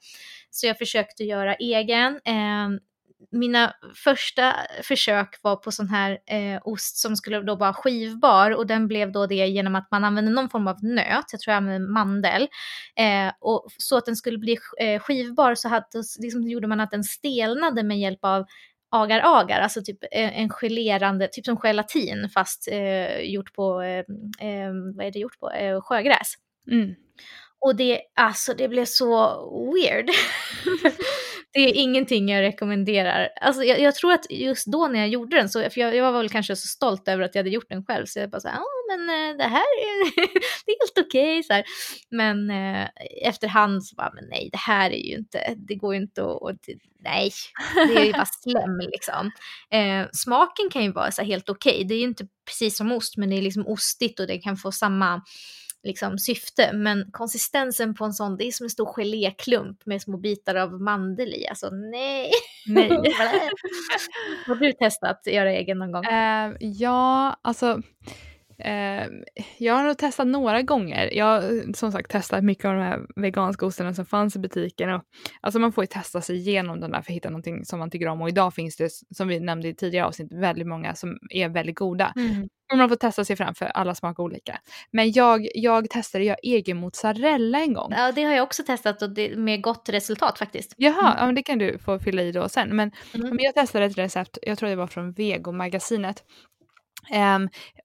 Så 0.50 0.68
jag 0.68 0.78
försökte 0.78 1.24
göra 1.24 1.56
egen. 1.56 2.20
Eh, 2.26 2.80
mina 3.32 3.74
första 3.96 4.56
försök 4.84 5.40
var 5.42 5.56
på 5.56 5.72
sån 5.72 5.88
här 5.90 6.18
eh, 6.26 6.62
ost 6.64 6.98
som 6.98 7.16
skulle 7.16 7.42
då 7.42 7.56
vara 7.56 7.74
skivbar 7.74 8.52
och 8.52 8.68
den 8.68 8.88
blev 8.88 9.12
då 9.12 9.26
det 9.26 9.48
genom 9.48 9.76
att 9.76 9.92
man 9.92 10.04
använde 10.04 10.32
någon 10.32 10.50
form 10.50 10.68
av 10.68 10.84
nöt, 10.84 11.26
jag 11.32 11.42
tror 11.42 11.52
jag 11.54 11.58
använde 11.58 11.92
mandel. 11.92 12.48
Eh, 12.96 13.34
och 13.40 13.68
så 13.78 13.98
att 13.98 14.06
den 14.06 14.16
skulle 14.16 14.38
bli 14.38 14.58
eh, 14.82 15.02
skivbar 15.02 15.56
så 15.56 15.70
hade, 15.70 15.86
liksom, 16.20 16.48
gjorde 16.48 16.68
man 16.68 16.80
att 16.80 16.92
den 16.92 17.04
stelnade 17.04 17.84
med 17.84 18.00
hjälp 18.00 18.20
av 18.22 18.46
agar-agar, 18.90 19.60
alltså 19.60 19.82
typ 19.82 20.04
eh, 20.04 20.40
en 20.40 20.50
gelerande, 20.50 21.28
typ 21.28 21.46
som 21.46 21.58
gelatin 21.58 22.30
fast 22.34 22.68
eh, 22.72 23.20
gjort 23.20 23.54
på, 23.54 23.82
eh, 23.82 24.00
eh, 24.50 24.72
vad 24.96 25.06
är 25.06 25.12
det 25.12 25.20
gjort 25.20 25.40
på, 25.40 25.52
eh, 25.52 25.82
sjögräs. 25.82 26.34
Mm. 26.72 26.96
Och 27.60 27.76
det, 27.76 28.02
alltså 28.16 28.54
det 28.54 28.68
blev 28.68 28.86
så 28.86 29.12
weird. 29.74 30.10
det 31.54 31.60
är 31.60 31.74
ingenting 31.76 32.30
jag 32.30 32.42
rekommenderar. 32.42 33.30
Alltså 33.42 33.64
jag, 33.64 33.80
jag, 33.80 33.96
tror 33.96 34.14
att 34.14 34.26
just 34.30 34.68
då 34.68 34.88
när 34.88 35.00
jag 35.00 35.10
gjorde 35.10 35.38
den, 35.38 35.50
så, 35.50 35.70
för 35.70 35.82
jag, 35.82 35.96
jag 35.96 36.12
var 36.12 36.20
väl 36.20 36.30
kanske 36.30 36.56
så 36.56 36.68
stolt 36.68 37.08
över 37.08 37.24
att 37.24 37.36
jag 37.36 37.40
hade 37.40 37.50
gjort 37.50 37.70
den 37.70 37.86
själv, 37.86 38.06
så 38.06 38.20
jag 38.20 38.30
bara 38.30 38.42
såhär, 38.42 38.56
ja 38.56 38.66
men 38.98 39.10
eh, 39.10 39.38
det 39.38 39.44
här 39.44 39.60
är, 39.60 40.16
det 40.66 40.72
är 40.72 40.82
helt 40.82 41.08
okej. 41.08 41.40
Okay, 41.40 41.64
men 42.10 42.50
eh, 42.50 42.88
efterhand 43.26 43.86
så 43.86 43.96
bara, 43.96 44.12
men 44.14 44.26
nej 44.30 44.50
det 44.52 44.58
här 44.58 44.92
är 44.92 45.06
ju 45.10 45.16
inte, 45.16 45.56
det 45.58 45.76
går 45.76 45.96
ju 45.96 46.02
inte 46.02 46.24
att, 46.24 46.68
nej, 47.00 47.32
det 47.76 48.02
är 48.02 48.06
ju 48.06 48.12
bara 48.12 48.26
slem 48.44 48.80
liksom. 48.80 49.32
Eh, 49.72 50.08
smaken 50.14 50.70
kan 50.72 50.84
ju 50.84 50.92
vara 50.92 51.12
så 51.12 51.24
helt 51.24 51.50
okej, 51.50 51.76
okay. 51.76 51.84
det 51.84 51.94
är 51.94 52.00
ju 52.00 52.08
inte 52.08 52.28
precis 52.46 52.78
som 52.78 52.92
ost, 52.92 53.18
men 53.18 53.30
det 53.30 53.38
är 53.38 53.42
liksom 53.42 53.68
ostigt 53.68 54.20
och 54.20 54.28
det 54.28 54.38
kan 54.38 54.58
få 54.58 54.72
samma 54.72 55.22
liksom, 55.84 56.18
syfte. 56.18 56.74
Men 56.74 57.12
konsistensen 57.12 57.96
på 57.96 58.06
en 58.06 58.14
sån, 58.14 58.38
det 58.38 58.48
är 58.48 58.52
som 58.52 58.64
en 58.64 58.70
stor 58.70 58.94
geléklump 58.94 59.86
med 59.86 60.02
små 60.02 60.18
bitar 60.18 60.56
av 60.56 60.82
mandel 60.82 61.34
i. 61.34 61.48
Alltså 61.48 61.70
nej. 61.70 62.32
Nej. 62.68 62.90
Har 64.48 64.56
du 64.56 64.74
testat 64.74 65.28
att 65.28 65.34
göra 65.34 65.52
egen 65.52 65.80
någon 65.80 65.92
gång? 65.92 66.06
Uh, 66.06 66.56
ja, 66.60 67.40
alltså 67.42 67.82
uh, 68.66 69.06
jag 69.58 69.74
har 69.74 69.84
nog 69.84 69.98
testat 69.98 70.28
några 70.28 70.62
gånger. 70.62 71.10
Jag 71.14 71.26
har 71.26 71.74
som 71.74 71.92
sagt 71.92 72.12
testat 72.12 72.44
mycket 72.44 72.66
av 72.66 72.74
de 72.76 72.82
här 72.82 73.00
veganska 73.16 73.66
ostarna 73.66 73.94
som 73.94 74.06
fanns 74.06 74.36
i 74.36 74.40
butiken. 74.40 74.90
Och, 74.94 75.04
alltså 75.42 75.60
man 75.60 75.72
får 75.72 75.84
ju 75.84 75.88
testa 75.88 76.22
sig 76.22 76.36
igenom 76.36 76.80
den 76.80 76.92
där 76.92 77.02
för 77.02 77.12
att 77.12 77.16
hitta 77.16 77.30
någonting 77.30 77.66
som 77.66 77.80
man 77.80 77.90
tycker 77.90 78.08
om. 78.08 78.22
Och 78.22 78.30
idag 78.30 78.54
finns 78.54 78.78
det, 78.78 78.90
som 79.16 79.28
vi 79.28 79.40
nämnde 79.40 79.68
i 79.68 79.76
tidigare 79.76 80.06
avsnitt, 80.08 80.34
väldigt 80.34 80.68
många 80.68 80.96
som 80.96 81.18
är 81.30 81.50
väldigt 81.50 81.76
goda. 81.76 82.14
Mm. 82.16 82.48
Och 82.72 82.78
man 82.78 82.90
får 82.90 82.96
testa 82.96 83.26
sig 83.26 83.36
fram 83.36 83.56
för 83.56 83.66
alla 83.66 83.96
smakar 83.96 84.24
olika. 84.24 84.60
Men 84.92 85.12
jag, 85.12 85.48
jag 85.54 85.90
testade 85.90 86.24
jag 86.24 86.38
egen 86.44 86.78
mozzarella 86.78 87.60
en 87.60 87.74
gång. 87.74 87.94
Ja, 87.98 88.12
det 88.12 88.24
har 88.24 88.34
jag 88.34 88.44
också 88.44 88.64
testat 88.64 89.02
och 89.02 89.10
det, 89.10 89.36
med 89.38 89.62
gott 89.62 89.90
resultat 89.90 90.40
faktiskt. 90.40 90.74
Jaha, 90.78 91.00
Mm. 91.00 91.14
ja, 91.18 91.26
men 91.26 91.36
det 91.36 91.44
kan 91.44 91.58
du 91.58 91.78
få 91.78 92.00
fylla 92.00 92.22
i 92.22 92.32
då 92.32 92.50
sen. 92.50 92.76
Men, 92.76 92.92
Mm. 93.14 93.30
men 93.30 93.40
jag 93.40 93.54
testade 93.56 93.86
ett 93.86 93.98
recept, 93.98 94.38
jag 94.42 94.58
tror 94.58 94.70
det 94.70 94.76
var 94.76 94.88
från 94.88 95.12
Vego-magasinet. 95.14 96.24
Ehm, 96.24 96.59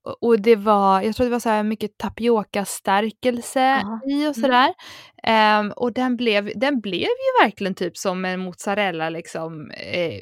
och- 0.04 0.22
och 0.22 0.40
det 0.40 0.56
var, 0.56 1.00
jag 1.02 1.16
tror 1.16 1.24
det 1.24 1.30
var 1.32 1.40
så 1.40 1.48
här 1.48 1.62
mycket 1.62 1.98
tapiokastärkelse 1.98 3.60
Ja. 3.82 4.00
i 4.10 4.26
och 4.28 4.34
sådär. 4.34 4.74
Um, 5.28 5.72
och 5.76 5.92
den 5.92 6.16
blev, 6.16 6.52
den 6.54 6.80
blev 6.80 7.00
ju 7.00 7.44
verkligen 7.44 7.74
typ 7.74 7.96
som 7.96 8.24
en 8.24 8.40
mozzarella 8.40 9.10
liksom 9.10 9.70
eh, 9.70 10.20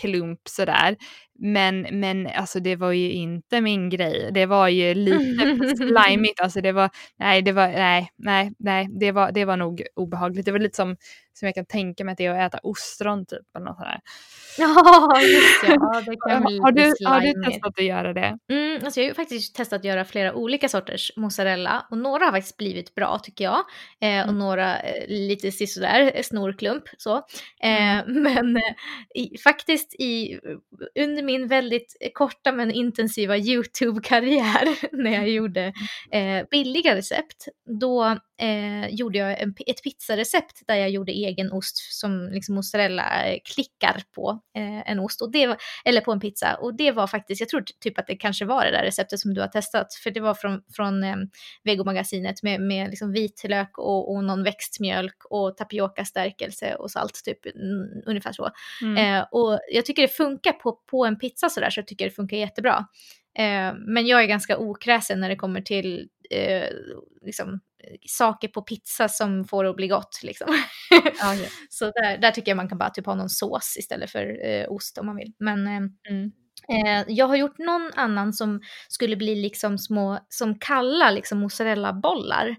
klump 0.00 0.40
sådär. 0.48 0.96
Men, 1.42 1.86
men 1.92 2.26
alltså 2.26 2.60
det 2.60 2.76
var 2.76 2.92
ju 2.92 3.10
inte 3.10 3.60
min 3.60 3.90
grej. 3.90 4.30
Det 4.32 4.46
var 4.46 4.68
ju 4.68 4.94
lite 4.94 5.76
slimigt. 5.76 6.40
Alltså 6.40 6.60
det 6.60 6.72
var, 6.72 6.90
nej, 7.18 7.42
det 7.42 7.52
var, 7.52 7.68
nej, 7.68 8.10
nej, 8.16 8.52
nej, 8.58 8.88
det 9.00 9.12
var, 9.12 9.32
det 9.32 9.44
var 9.44 9.56
nog 9.56 9.82
obehagligt. 9.94 10.46
Det 10.46 10.52
var 10.52 10.58
lite 10.58 10.76
som, 10.76 10.96
som 11.32 11.46
jag 11.46 11.54
kan 11.54 11.66
tänka 11.66 12.04
mig 12.04 12.12
att 12.12 12.18
det 12.18 12.26
är 12.26 12.30
att 12.30 12.54
äta 12.54 12.58
ostron 12.62 13.26
typ 13.26 13.56
eller 13.56 13.66
något 13.66 13.76
sådär. 13.76 14.00
Ja, 14.58 15.20
just. 15.22 15.62
Ja, 15.68 16.02
det 16.06 16.16
kan 16.28 16.42
bli 16.44 16.58
har, 16.62 16.72
du, 16.72 16.92
har 17.06 17.20
du 17.20 17.50
testat 17.50 17.78
att 17.78 17.84
göra 17.84 18.12
det? 18.12 18.38
Mm, 18.50 18.84
alltså 18.84 19.00
jag 19.00 19.04
har 19.04 19.08
ju 19.08 19.14
faktiskt 19.14 19.54
testat 19.54 19.78
att 19.78 19.84
göra 19.84 20.04
flera 20.04 20.34
olika 20.34 20.68
sorters 20.68 21.12
mozzarella 21.16 21.86
och 21.90 21.98
några 21.98 22.24
har 22.24 22.32
faktiskt 22.32 22.56
blivit 22.56 22.94
bra 22.94 23.18
tycker 23.22 23.44
jag. 23.44 23.58
Eh, 24.00 24.22
och 24.22 24.30
Mm. 24.30 24.38
Några 24.40 24.80
eh, 24.80 25.04
lite 25.08 25.52
sisådär, 25.52 26.12
eh, 26.14 26.22
snorklump 26.22 26.84
så. 26.98 27.16
Eh, 27.62 27.90
Mm. 27.90 28.22
Men 28.22 28.62
i, 29.14 29.38
faktiskt 29.38 29.94
i, 29.94 30.38
under 31.00 31.22
min 31.22 31.48
väldigt 31.48 31.96
korta 32.14 32.52
men 32.52 32.70
intensiva 32.70 33.36
YouTube-karriär 33.36 34.92
när 35.02 35.10
jag 35.10 35.28
gjorde 35.28 35.72
billiga 36.50 36.96
recept, 36.96 37.48
då 37.80 38.16
gjorde 38.90 39.18
jag 39.18 39.40
en, 39.40 39.54
ett 39.66 39.82
pizzarecept 39.82 40.66
där 40.66 40.74
jag 40.74 40.90
gjorde 40.90 41.12
egen 41.12 41.52
ost 41.52 41.76
som 42.00 42.28
liksom 42.32 42.54
mozzarella 42.54 43.24
eh, 43.24 43.38
klickar 43.54 44.02
på 44.14 44.40
en 44.86 45.00
ost. 45.00 45.22
Och 45.22 45.32
det 45.32 45.46
var, 45.46 45.56
eller 45.84 46.00
på 46.00 46.12
en 46.12 46.20
pizza. 46.20 46.54
Och 46.54 46.76
det 46.76 46.92
var 46.92 47.06
faktiskt, 47.06 47.40
jag 47.40 47.48
tror 47.48 47.64
typ 47.80 47.98
att 47.98 48.06
det 48.06 48.16
kanske 48.16 48.44
var 48.44 48.64
det 48.64 48.70
där 48.70 48.82
receptet 48.82 49.20
som 49.20 49.34
du 49.34 49.40
har 49.40 49.48
testat. 49.48 49.94
För 49.94 50.10
det 50.10 50.20
var 50.20 50.34
från, 50.34 50.62
från 50.76 51.04
eh, 51.04 51.16
Vegomagasinet 51.64 52.42
med, 52.42 52.60
med 52.60 52.90
liksom 52.90 53.12
vitlök 53.12 53.78
och, 53.78 54.14
och 54.14 54.24
någon 54.30 54.42
växtmjölk 54.44 55.16
och 55.30 55.56
tapiokastärkelse 55.56 56.74
och 56.74 56.90
salt, 56.90 57.20
typ 57.24 57.38
ungefär 58.06 58.32
så. 58.32 58.50
Mm. 58.82 58.96
Eh, 59.16 59.26
och 59.30 59.60
jag 59.72 59.84
tycker 59.86 60.02
det 60.02 60.08
funkar 60.08 60.52
på, 60.52 60.72
på 60.90 61.04
en 61.04 61.18
pizza 61.18 61.48
sådär, 61.48 61.70
så 61.70 61.80
jag 61.80 61.86
tycker 61.86 62.04
det 62.04 62.10
funkar 62.10 62.36
jättebra. 62.36 62.86
Eh, 63.38 63.74
men 63.86 64.06
jag 64.06 64.22
är 64.22 64.26
ganska 64.26 64.58
okräsen 64.58 65.20
när 65.20 65.28
det 65.28 65.36
kommer 65.36 65.60
till 65.60 66.08
eh, 66.30 66.68
liksom, 67.26 67.60
saker 68.06 68.48
på 68.48 68.62
pizza 68.62 69.08
som 69.08 69.44
får 69.44 69.64
det 69.64 69.70
att 69.70 69.76
bli 69.76 69.88
gott. 69.88 70.20
Liksom. 70.22 70.56
Ja. 71.20 71.36
Så 71.68 71.84
där, 71.84 72.18
där 72.18 72.30
tycker 72.30 72.50
jag 72.50 72.56
man 72.56 72.68
kan 72.68 72.78
bara 72.78 72.90
typ 72.90 73.06
ha 73.06 73.14
någon 73.14 73.28
sås 73.28 73.76
istället 73.78 74.10
för 74.10 74.46
eh, 74.48 74.66
ost 74.68 74.98
om 74.98 75.06
man 75.06 75.16
vill. 75.16 75.32
Men 75.38 75.66
eh, 75.66 75.80
Mm. 76.10 76.32
eh, 76.86 77.04
jag 77.08 77.26
har 77.26 77.36
gjort 77.36 77.58
någon 77.58 77.90
annan 77.96 78.32
som 78.32 78.60
skulle 78.88 79.16
bli 79.16 79.34
liksom 79.34 79.78
små, 79.78 80.18
som 80.28 80.58
kalla 80.58 81.10
liksom 81.10 81.38
mozzarella-bollar. 81.38 82.56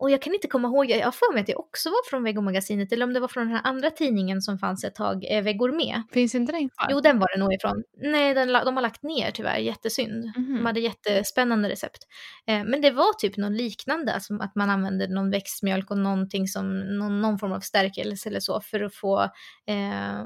Och 0.00 0.10
jag 0.10 0.22
kan 0.22 0.34
inte 0.34 0.48
komma 0.48 0.68
ihåg, 0.68 0.90
jag 0.90 1.04
har 1.04 1.12
för 1.12 1.32
mig 1.32 1.40
att 1.40 1.46
det 1.46 1.54
också 1.54 1.88
var 1.88 2.10
från 2.10 2.24
Vegomagasinet 2.24 2.92
eller 2.92 3.04
om 3.04 3.12
det 3.12 3.20
var 3.20 3.28
från 3.28 3.46
den 3.46 3.56
här 3.56 3.62
andra 3.64 3.90
tidningen 3.90 4.42
som 4.42 4.58
fanns 4.58 4.84
ett 4.84 4.94
tag, 4.94 5.24
eh, 5.30 5.42
Vegourmet. 5.42 6.04
Finns 6.12 6.34
inte 6.34 6.52
den 6.52 6.68
kvar? 6.68 6.88
Jo, 6.90 7.00
den 7.00 7.18
var 7.18 7.28
det 7.34 7.40
nog 7.40 7.54
ifrån. 7.54 7.82
Nej, 8.02 8.34
den, 8.34 8.48
de 8.48 8.76
har 8.76 8.82
lagt 8.82 9.02
ner 9.02 9.30
tyvärr, 9.30 9.58
jättesynd. 9.58 10.24
Mhm. 10.36 10.56
De 10.56 10.66
hade 10.66 10.80
jättespännande 10.80 11.68
recept. 11.68 12.06
Eh, 12.46 12.64
men 12.64 12.80
det 12.80 12.90
var 12.90 13.12
typ 13.18 13.36
något 13.36 13.52
liknande, 13.52 14.20
som 14.20 14.40
att 14.40 14.54
man 14.54 14.70
använde 14.70 15.08
någon 15.08 15.30
växtmjölk 15.30 15.90
och 15.90 15.98
någonting 15.98 16.48
som, 16.48 16.80
någon, 16.98 17.20
någon 17.20 17.38
form 17.38 17.52
av 17.52 17.60
stärkelse 17.60 18.28
eller 18.28 18.40
så 18.40 18.60
för 18.60 18.80
att 18.80 18.94
få 18.94 19.22
eh, 19.66 20.24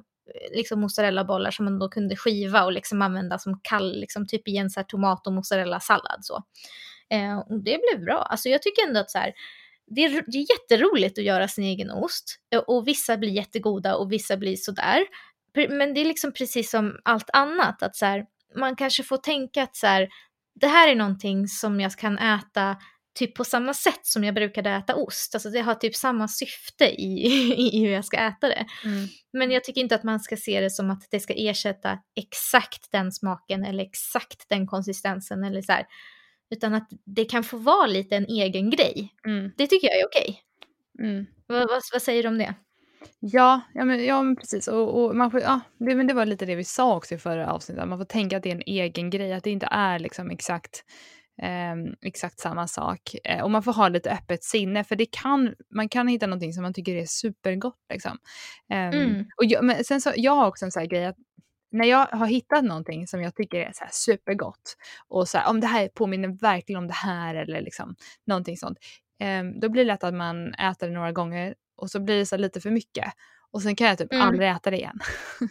liksom 0.57 0.81
mozzarella-bollar 0.81 1.51
som 1.51 1.65
man 1.65 1.79
då 1.79 1.89
kunde 1.89 2.17
skiva 2.17 2.65
och 2.65 2.73
liksom 2.73 3.03
använda 3.03 3.39
som 3.39 3.61
kall, 3.63 4.01
liksom 4.01 4.27
typ 4.27 4.49
i 4.49 4.57
en 4.57 4.71
så 4.71 4.81
här 4.81 4.85
tomat 4.85 5.27
och 5.27 5.33
mozzarella-sallad 5.33 6.19
så. 6.21 6.43
Eh, 7.11 7.39
och 7.39 7.65
det 7.65 7.79
blev 7.83 8.05
bra. 8.05 8.19
Alltså 8.19 8.49
jag 8.49 8.63
tycker 8.63 8.87
ändå 8.87 9.01
att 9.01 9.11
så 9.11 9.19
här, 9.19 9.33
det 9.87 10.05
är, 10.05 10.11
det 10.11 10.39
är 10.39 10.47
jätteroligt 10.51 11.19
att 11.19 11.25
göra 11.25 11.49
sin 11.49 11.65
egen 11.65 11.91
ost 11.91 12.39
eh, 12.55 12.59
och 12.59 12.89
vissa 12.89 13.17
blir 13.17 13.31
jättegoda 13.31 13.97
och 13.97 14.13
vissa 14.13 14.37
blir 14.37 14.57
sådär. 14.57 15.07
Men 15.69 15.95
det 15.95 16.01
är 16.01 16.05
liksom 16.05 16.33
precis 16.33 16.71
som 16.71 16.97
allt 17.05 17.31
annat, 17.33 17.83
att 17.83 17.97
så 17.97 18.07
här, 18.07 18.25
man 18.57 18.77
kanske 18.77 19.03
får 19.03 19.17
tänka 19.17 19.63
att 19.63 19.77
så 19.77 19.87
här, 19.87 20.09
det 20.61 20.67
här 20.67 20.89
är 20.89 20.95
någonting 20.95 21.49
som 21.49 21.81
jag 21.81 21.93
kan 21.93 22.19
äta 22.19 22.77
typ 23.15 23.35
på 23.35 23.45
samma 23.45 23.75
sätt 23.75 24.07
som 24.07 24.25
jag 24.25 24.35
brukade 24.35 24.71
äta 24.71 24.95
ost. 24.95 25.35
Alltså 25.35 25.51
det 25.51 25.61
har 25.61 25.75
typ 25.75 25.97
samma 25.97 26.29
syfte 26.29 26.85
i, 26.85 27.27
i 27.77 27.81
hur 27.81 27.93
jag 27.93 28.05
ska 28.05 28.17
äta 28.17 28.49
det. 28.49 28.67
Mm. 28.85 29.09
Men 29.33 29.51
jag 29.51 29.65
tycker 29.65 29.81
inte 29.81 29.95
att 29.95 30.05
man 30.05 30.21
ska 30.21 30.37
se 30.37 30.61
det 30.61 30.71
som 30.71 30.91
att 30.91 31.07
det 31.11 31.21
ska 31.21 31.35
ersätta 31.37 31.99
exakt 32.17 32.93
den 32.93 33.13
smaken 33.13 33.65
eller 33.65 33.85
exakt 33.85 34.49
den 34.49 34.67
konsistensen 34.67 35.45
eller 35.45 35.63
så 35.63 35.73
här. 35.73 35.87
Utan 36.51 36.75
att 36.75 36.89
det 37.05 37.25
kan 37.25 37.45
få 37.45 37.57
vara 37.57 37.87
lite 37.87 38.17
en 38.17 38.27
egen 38.27 38.71
grej. 38.71 39.15
Mm. 39.27 39.51
Det 39.57 39.67
tycker 39.67 39.87
jag 39.89 40.01
är 40.01 40.07
okej. 40.07 40.41
Mm. 40.99 41.27
Vad, 41.47 41.59
vad, 41.59 41.83
vad 41.93 42.03
säger 42.03 42.23
du 42.23 42.29
om 42.29 42.39
det? 42.39 42.55
Ja, 43.21 43.61
ja, 43.75 43.85
men, 43.85 44.05
ja 44.05 44.23
men 44.23 44.37
precis. 44.37 44.69
Och, 44.69 45.05
och 45.05 45.17
man 45.17 45.31
får, 45.31 45.41
ja, 45.41 45.61
det, 45.79 45.95
men 45.95 46.07
det 46.07 46.15
var 46.15 46.27
lite 46.27 46.47
det 46.47 46.55
vi 46.55 46.65
sa 46.65 46.97
också 46.97 47.15
i 47.15 47.19
förra 47.19 47.53
avsnittet. 47.53 47.89
Man 47.89 47.99
får 47.99 48.05
tänka 48.05 48.37
att 48.37 48.43
det 48.43 48.51
är 48.51 48.55
en 48.55 48.63
egen 48.67 49.11
grej, 49.11 49.33
att 49.33 49.45
det 49.45 49.51
inte 49.51 49.69
är 49.71 49.99
liksom 49.99 50.31
exakt, 50.31 50.85
ehm, 51.43 51.95
exakt 52.03 52.41
samma 52.41 52.69
sak. 52.69 53.15
Eh, 53.25 53.43
och 53.43 53.51
man 53.51 53.63
får 53.63 53.73
ha 53.73 53.89
lite 53.89 54.11
öppet 54.11 54.45
sinne, 54.45 54.85
för 54.85 54.97
det 54.97 55.07
kan, 55.11 55.55
man 55.71 55.89
kan 55.89 56.09
hitta 56.09 56.27
någonting 56.27 56.53
som 56.53 56.63
man 56.63 56.75
tycker 56.75 56.95
är 56.97 57.07
supergott. 57.07 57.79
Liksom. 57.93 58.19
Ehm, 58.71 58.93
Mm. 58.95 59.25
och 59.37 59.45
jag, 59.45 59.65
men 59.65 59.85
sen 59.85 60.01
så, 60.01 60.13
jag 60.17 60.33
har 60.33 60.47
också 60.47 60.65
en 60.65 60.71
sån 60.71 60.81
här 60.81 60.89
grej 60.89 61.05
att 61.07 61.17
när 61.75 61.85
jag 61.85 62.07
har 62.07 62.27
hittat 62.27 62.65
någonting 62.65 63.07
som 63.07 63.23
jag 63.23 63.35
tycker 63.35 63.59
är 63.59 63.73
så 63.73 63.85
här 63.85 63.91
supergott 63.93 64.77
och 65.09 65.29
så 65.29 65.39
här, 65.39 65.51
om 65.51 65.61
det 65.61 65.67
här 65.67 65.89
påminner 65.89 66.29
verkligen 66.29 66.79
om 66.79 66.87
det 66.87 66.95
här 66.95 67.35
eller 67.35 67.61
liksom 67.61 67.97
någonting 68.27 68.57
sånt. 68.57 68.79
eh, 69.21 69.45
då 69.61 69.69
blir 69.69 69.85
det 69.85 69.89
lätt 69.93 70.05
att 70.05 70.15
man 70.15 70.55
äter 70.55 70.87
det 70.87 70.93
några 70.95 71.13
gånger 71.13 71.55
och 71.77 71.91
så 71.91 72.01
blir 72.01 72.17
det 72.19 72.27
så 72.27 72.37
lite 72.37 72.61
för 72.61 72.71
mycket. 72.71 73.13
Och 73.55 73.63
sen 73.63 73.77
kan 73.77 73.87
jag 73.87 73.99
typ 73.99 74.13
Mm. 74.13 74.27
aldrig 74.29 74.49
äta 74.51 74.71
det 74.71 74.77
igen. 74.77 74.99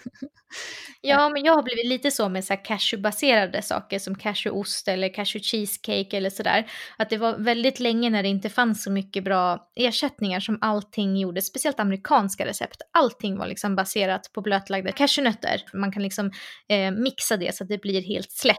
Ja, 1.02 1.30
men 1.30 1.44
jag 1.44 1.54
har 1.54 1.64
blivit 1.64 1.86
lite 1.86 2.12
så 2.12 2.30
med 2.30 2.46
så 2.46 2.56
cashewbaserade 2.58 3.62
saker 3.62 4.00
som 4.00 4.16
cashewost 4.16 4.88
eller 4.88 5.10
cashew 5.14 5.44
cheesecake 5.44 6.18
eller 6.18 6.30
sådär. 6.30 6.72
Att 6.98 7.10
det 7.10 7.18
var 7.18 7.38
väldigt 7.38 7.80
länge 7.80 8.10
när 8.10 8.24
det 8.24 8.30
inte 8.30 8.50
fanns 8.50 8.84
så 8.84 8.92
mycket 8.92 9.24
bra 9.24 9.72
ersättningar 9.76 10.40
som 10.40 10.58
allting 10.62 11.18
gjorde, 11.18 11.42
speciellt 11.42 11.80
amerikanska 11.80 12.46
recept. 12.46 12.82
Allting 12.92 13.38
var 13.38 13.48
liksom 13.48 13.76
baserat 13.76 14.32
på 14.34 14.42
blötlagda 14.42 14.92
cashewnötter. 14.92 15.64
Man 15.74 15.92
kan 15.92 16.04
liksom 16.04 16.32
eh, 16.70 16.92
mixa 16.92 17.38
det 17.38 17.56
så 17.56 17.64
att 17.64 17.70
det 17.70 17.82
blir 17.82 18.02
helt 18.02 18.32
slätt. 18.32 18.58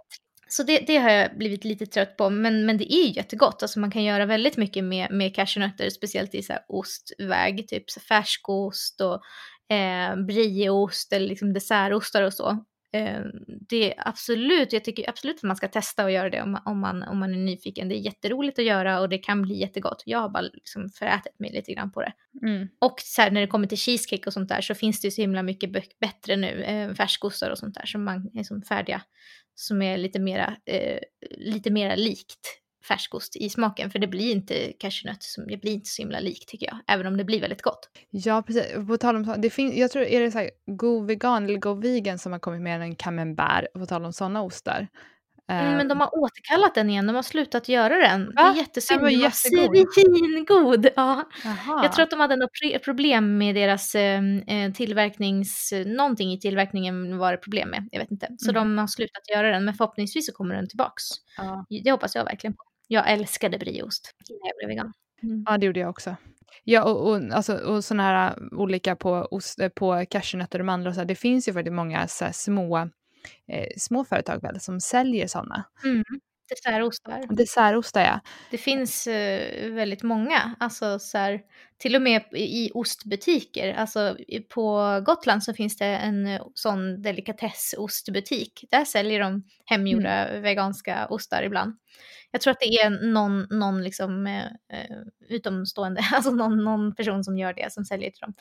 Så 0.48 0.62
det, 0.62 0.78
det 0.86 0.96
har 0.96 1.10
jag 1.10 1.38
blivit 1.38 1.64
lite 1.64 1.86
trött 1.86 2.16
på, 2.16 2.30
men, 2.30 2.66
men 2.66 2.78
det 2.78 2.94
är 2.94 3.06
ju 3.06 3.12
jättegott. 3.12 3.62
Alltså 3.62 3.80
man 3.80 3.90
kan 3.90 4.04
göra 4.04 4.26
väldigt 4.26 4.56
mycket 4.56 4.84
med, 4.84 5.10
med 5.10 5.34
cashewnötter, 5.34 5.90
speciellt 5.90 6.34
i 6.34 6.42
så 6.42 6.54
ostväg, 6.68 7.68
typ 7.68 7.90
så 7.90 8.00
färskost 8.00 9.00
och 9.00 9.22
eh, 9.74 10.16
brieost 10.16 11.12
eller 11.12 11.26
liksom 11.26 11.52
dessertostar 11.52 12.22
och 12.22 12.34
så. 12.34 12.64
Eh, 12.94 13.20
det 13.68 13.92
är 13.92 14.08
absolut, 14.08 14.72
jag 14.72 14.84
tycker 14.84 15.08
absolut 15.08 15.36
att 15.36 15.42
man 15.42 15.56
ska 15.56 15.68
testa 15.68 16.04
och 16.04 16.10
göra 16.10 16.30
det 16.30 16.42
om, 16.42 16.58
om, 16.64 16.80
man, 16.80 17.02
om 17.02 17.18
man 17.18 17.34
är 17.34 17.38
nyfiken. 17.38 17.88
Det 17.88 17.94
är 17.94 18.00
jätteroligt 18.00 18.58
att 18.58 18.64
göra 18.64 19.00
och 19.00 19.08
det 19.08 19.18
kan 19.18 19.42
bli 19.42 19.60
jättegott. 19.60 20.02
Jag 20.06 20.18
har 20.18 20.28
bara 20.28 20.42
liksom 20.42 20.88
förätit 20.88 21.38
mig 21.38 21.52
lite 21.52 21.72
grann 21.72 21.92
på 21.92 22.00
det. 22.00 22.12
Mm. 22.42 22.68
Och 22.78 22.94
så 23.00 23.22
här, 23.22 23.30
när 23.30 23.40
det 23.40 23.46
kommer 23.46 23.66
till 23.66 23.78
cheesecake 23.78 24.26
och 24.26 24.32
sånt 24.32 24.48
där 24.48 24.60
så 24.60 24.74
finns 24.74 25.00
det 25.00 25.06
ju 25.06 25.10
så 25.10 25.20
himla 25.20 25.42
mycket 25.42 25.70
bättre 26.00 26.36
nu, 26.36 26.62
eh, 26.62 26.94
färskostar 26.94 27.50
och 27.50 27.58
sånt 27.58 27.74
där 27.74 27.86
som 27.86 28.04
man 28.04 28.30
är 28.34 28.42
som 28.42 28.62
färdiga. 28.62 29.02
Som 29.54 29.82
är 29.82 29.96
lite 29.96 30.18
mera, 30.18 30.56
eh, 30.66 30.98
lite 31.30 31.70
mera 31.70 31.94
likt 31.94 32.60
färskost 32.88 33.36
i 33.36 33.50
smaken. 33.50 33.90
För 33.90 33.98
det 33.98 34.06
blir 34.06 34.32
inte 34.32 34.72
cashewnöt, 34.78 35.22
som, 35.22 35.46
det 35.46 35.56
blir 35.56 35.72
inte 35.72 35.88
så 35.88 36.02
himla 36.02 36.20
likt 36.20 36.48
tycker 36.48 36.66
jag. 36.66 36.78
Även 36.86 37.06
om 37.06 37.16
det 37.16 37.24
blir 37.24 37.40
väldigt 37.40 37.62
gott. 37.62 37.90
Ja, 38.10 38.42
precis. 38.42 38.86
På 38.88 38.96
tal 38.96 39.16
om 39.16 39.34
det 39.38 39.50
finns, 39.50 39.74
jag 39.74 39.90
tror, 39.90 40.04
är 40.04 40.20
det 40.20 40.30
så 40.30 40.38
här 40.38 40.50
Go 40.66 41.00
Vegan 41.00 41.44
eller 41.44 41.58
Go 41.58 41.74
Vegan 41.74 42.18
som 42.18 42.32
har 42.32 42.38
kommit 42.38 42.62
med 42.62 42.80
en 42.80 42.96
camembert, 42.96 43.72
på 43.74 43.86
tal 43.86 44.04
om 44.04 44.12
sådana 44.12 44.42
ostar. 44.42 44.88
Mm, 45.50 45.66
Eh, 45.70 45.76
men 45.76 45.88
de 45.88 46.00
har 46.00 46.18
återkallat 46.18 46.74
den 46.74 46.90
igen, 46.90 47.06
de 47.06 47.16
har 47.16 47.22
slutat 47.22 47.68
göra 47.68 47.96
den. 47.96 48.26
Det 48.26 48.42
Va? 48.42 48.50
är 48.52 48.56
jättesynd, 48.56 48.98
Den 49.00 49.04
var 49.04 49.10
den 49.10 49.20
var 49.68 49.76
jättegod. 49.76 50.86
Ja. 50.96 51.28
Jag 51.82 51.92
tror 51.92 52.02
att 52.02 52.10
de 52.10 52.20
hade 52.20 52.36
något 52.36 52.84
problem 52.84 53.38
med 53.38 53.54
deras 53.54 53.94
eh, 53.94 54.20
eh, 54.46 54.72
tillverknings... 54.72 55.72
Någonting 55.86 56.32
i 56.32 56.40
tillverkningen 56.40 57.18
var 57.18 57.32
det 57.32 57.38
problem 57.38 57.70
med, 57.70 57.88
jag 57.92 58.00
vet 58.00 58.10
inte. 58.10 58.28
Så 58.38 58.50
Mm. 58.50 58.62
de 58.62 58.78
har 58.78 58.86
slutat 58.86 59.28
göra 59.34 59.50
den, 59.50 59.64
men 59.64 59.74
förhoppningsvis 59.74 60.26
så 60.26 60.32
kommer 60.32 60.54
den 60.54 60.68
tillbaks. 60.68 61.02
ja. 61.36 61.66
Det 61.84 61.90
hoppas 61.90 62.14
jag 62.14 62.24
verkligen 62.24 62.54
på. 62.54 62.62
Jag 62.88 63.10
älskade 63.10 63.58
brieost 63.58 64.14
innan 64.30 64.40
jag 64.48 64.56
blev 64.58 64.68
vegan. 64.68 64.92
Mm. 65.22 65.44
ja, 65.48 65.58
det 65.58 65.66
gjorde 65.66 65.80
jag 65.80 65.90
också. 65.90 66.16
Ja, 66.64 66.84
och, 66.84 67.08
och, 67.10 67.20
alltså, 67.32 67.54
och 67.56 67.84
sådana 67.84 68.02
här 68.02 68.26
äh, 68.52 68.58
olika 68.58 68.96
på, 68.96 69.28
ost, 69.30 69.60
äh, 69.60 69.68
på 69.68 70.04
cashewnötter 70.10 70.58
och 70.58 70.64
mandlar 70.64 70.88
och 70.88 70.94
så 70.94 71.00
här, 71.00 71.06
det 71.08 71.14
finns 71.14 71.48
ju 71.48 71.52
faktiskt 71.52 71.74
många 71.74 72.08
så 72.08 72.26
små, 72.32 72.88
eh, 73.48 73.66
små 73.76 74.04
företag 74.04 74.42
väl 74.42 74.60
som 74.60 74.80
säljer 74.80 75.26
sådana. 75.26 75.64
Mm. 75.84 76.04
Dessertostar. 76.48 77.36
Dessertostar 77.36 78.00
ja. 78.00 78.20
Det 78.50 78.58
finns 78.58 79.06
eh, 79.06 79.70
väldigt 79.70 80.02
många, 80.02 80.54
alltså 80.60 80.98
så 80.98 81.18
här, 81.18 81.40
till 81.78 81.96
och 81.96 82.02
med 82.02 82.22
i 82.32 82.70
ostbutiker. 82.74 83.74
Alltså 83.74 84.16
på 84.48 85.00
Gotland 85.06 85.44
så 85.44 85.54
finns 85.54 85.76
det 85.76 85.86
en 85.86 86.26
eh, 86.26 86.42
sån 86.54 87.02
delikatessostbutik. 87.02 88.64
Där 88.70 88.84
säljer 88.84 89.20
de 89.20 89.42
hemgjorda 89.64 90.28
mm. 90.28 90.42
veganska 90.42 91.06
ostar 91.06 91.42
ibland. 91.42 91.76
Jag 92.30 92.40
tror 92.40 92.50
att 92.50 92.60
det 92.60 92.74
är 92.74 93.12
någon, 93.12 93.46
någon 93.50 93.84
liksom, 93.84 94.26
eh, 94.26 94.44
eh 94.44 94.96
utomstående, 95.28 96.04
alltså 96.12 96.30
någon, 96.30 96.64
någon 96.64 96.94
person 96.94 97.24
som 97.24 97.38
gör 97.38 97.52
det, 97.52 97.72
som 97.72 97.84
säljer 97.84 98.10
till 98.10 98.20
dem. 98.20 98.34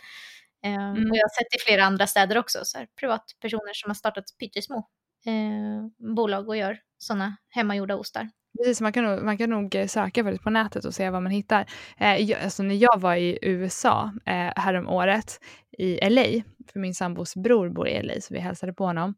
Eh, 0.63 0.73
mm. 0.73 1.11
Och 1.11 1.17
jag 1.17 1.23
har 1.23 1.43
sett 1.43 1.55
i 1.55 1.59
flera 1.59 1.83
andra 1.83 2.07
städer 2.07 2.37
också, 2.37 2.59
så 2.63 2.77
här, 2.77 2.87
privatpersoner 2.99 3.73
som 3.73 3.89
har 3.89 3.95
startat 3.95 4.23
pyttesmå 4.39 4.87
eh, 5.25 6.13
bolag 6.15 6.49
och 6.49 6.57
gör 6.57 6.79
sådana 6.97 7.37
hemmagjorda 7.49 7.95
ostar. 7.95 8.29
Precis, 8.57 8.81
man 8.81 8.93
kan, 8.93 9.03
nog, 9.03 9.23
man 9.23 9.37
kan 9.37 9.49
nog 9.49 9.75
söka 9.87 10.37
på 10.43 10.49
nätet 10.49 10.85
och 10.85 10.93
se 10.93 11.09
vad 11.09 11.23
man 11.23 11.31
hittar. 11.31 11.65
Eh, 11.97 12.15
jag, 12.15 12.41
alltså 12.41 12.63
när 12.63 12.75
jag 12.75 12.99
var 12.99 13.15
i 13.15 13.39
USA 13.41 14.13
eh, 14.25 14.51
härom 14.55 14.87
året 14.87 15.39
i 15.77 16.09
LA, 16.09 16.43
för 16.71 16.79
min 16.79 16.93
sambos 16.93 17.35
bror 17.35 17.69
bor 17.69 17.87
i 17.87 18.03
LA 18.03 18.13
så 18.21 18.33
vi 18.33 18.39
hälsade 18.39 18.73
på 18.73 18.85
honom. 18.85 19.15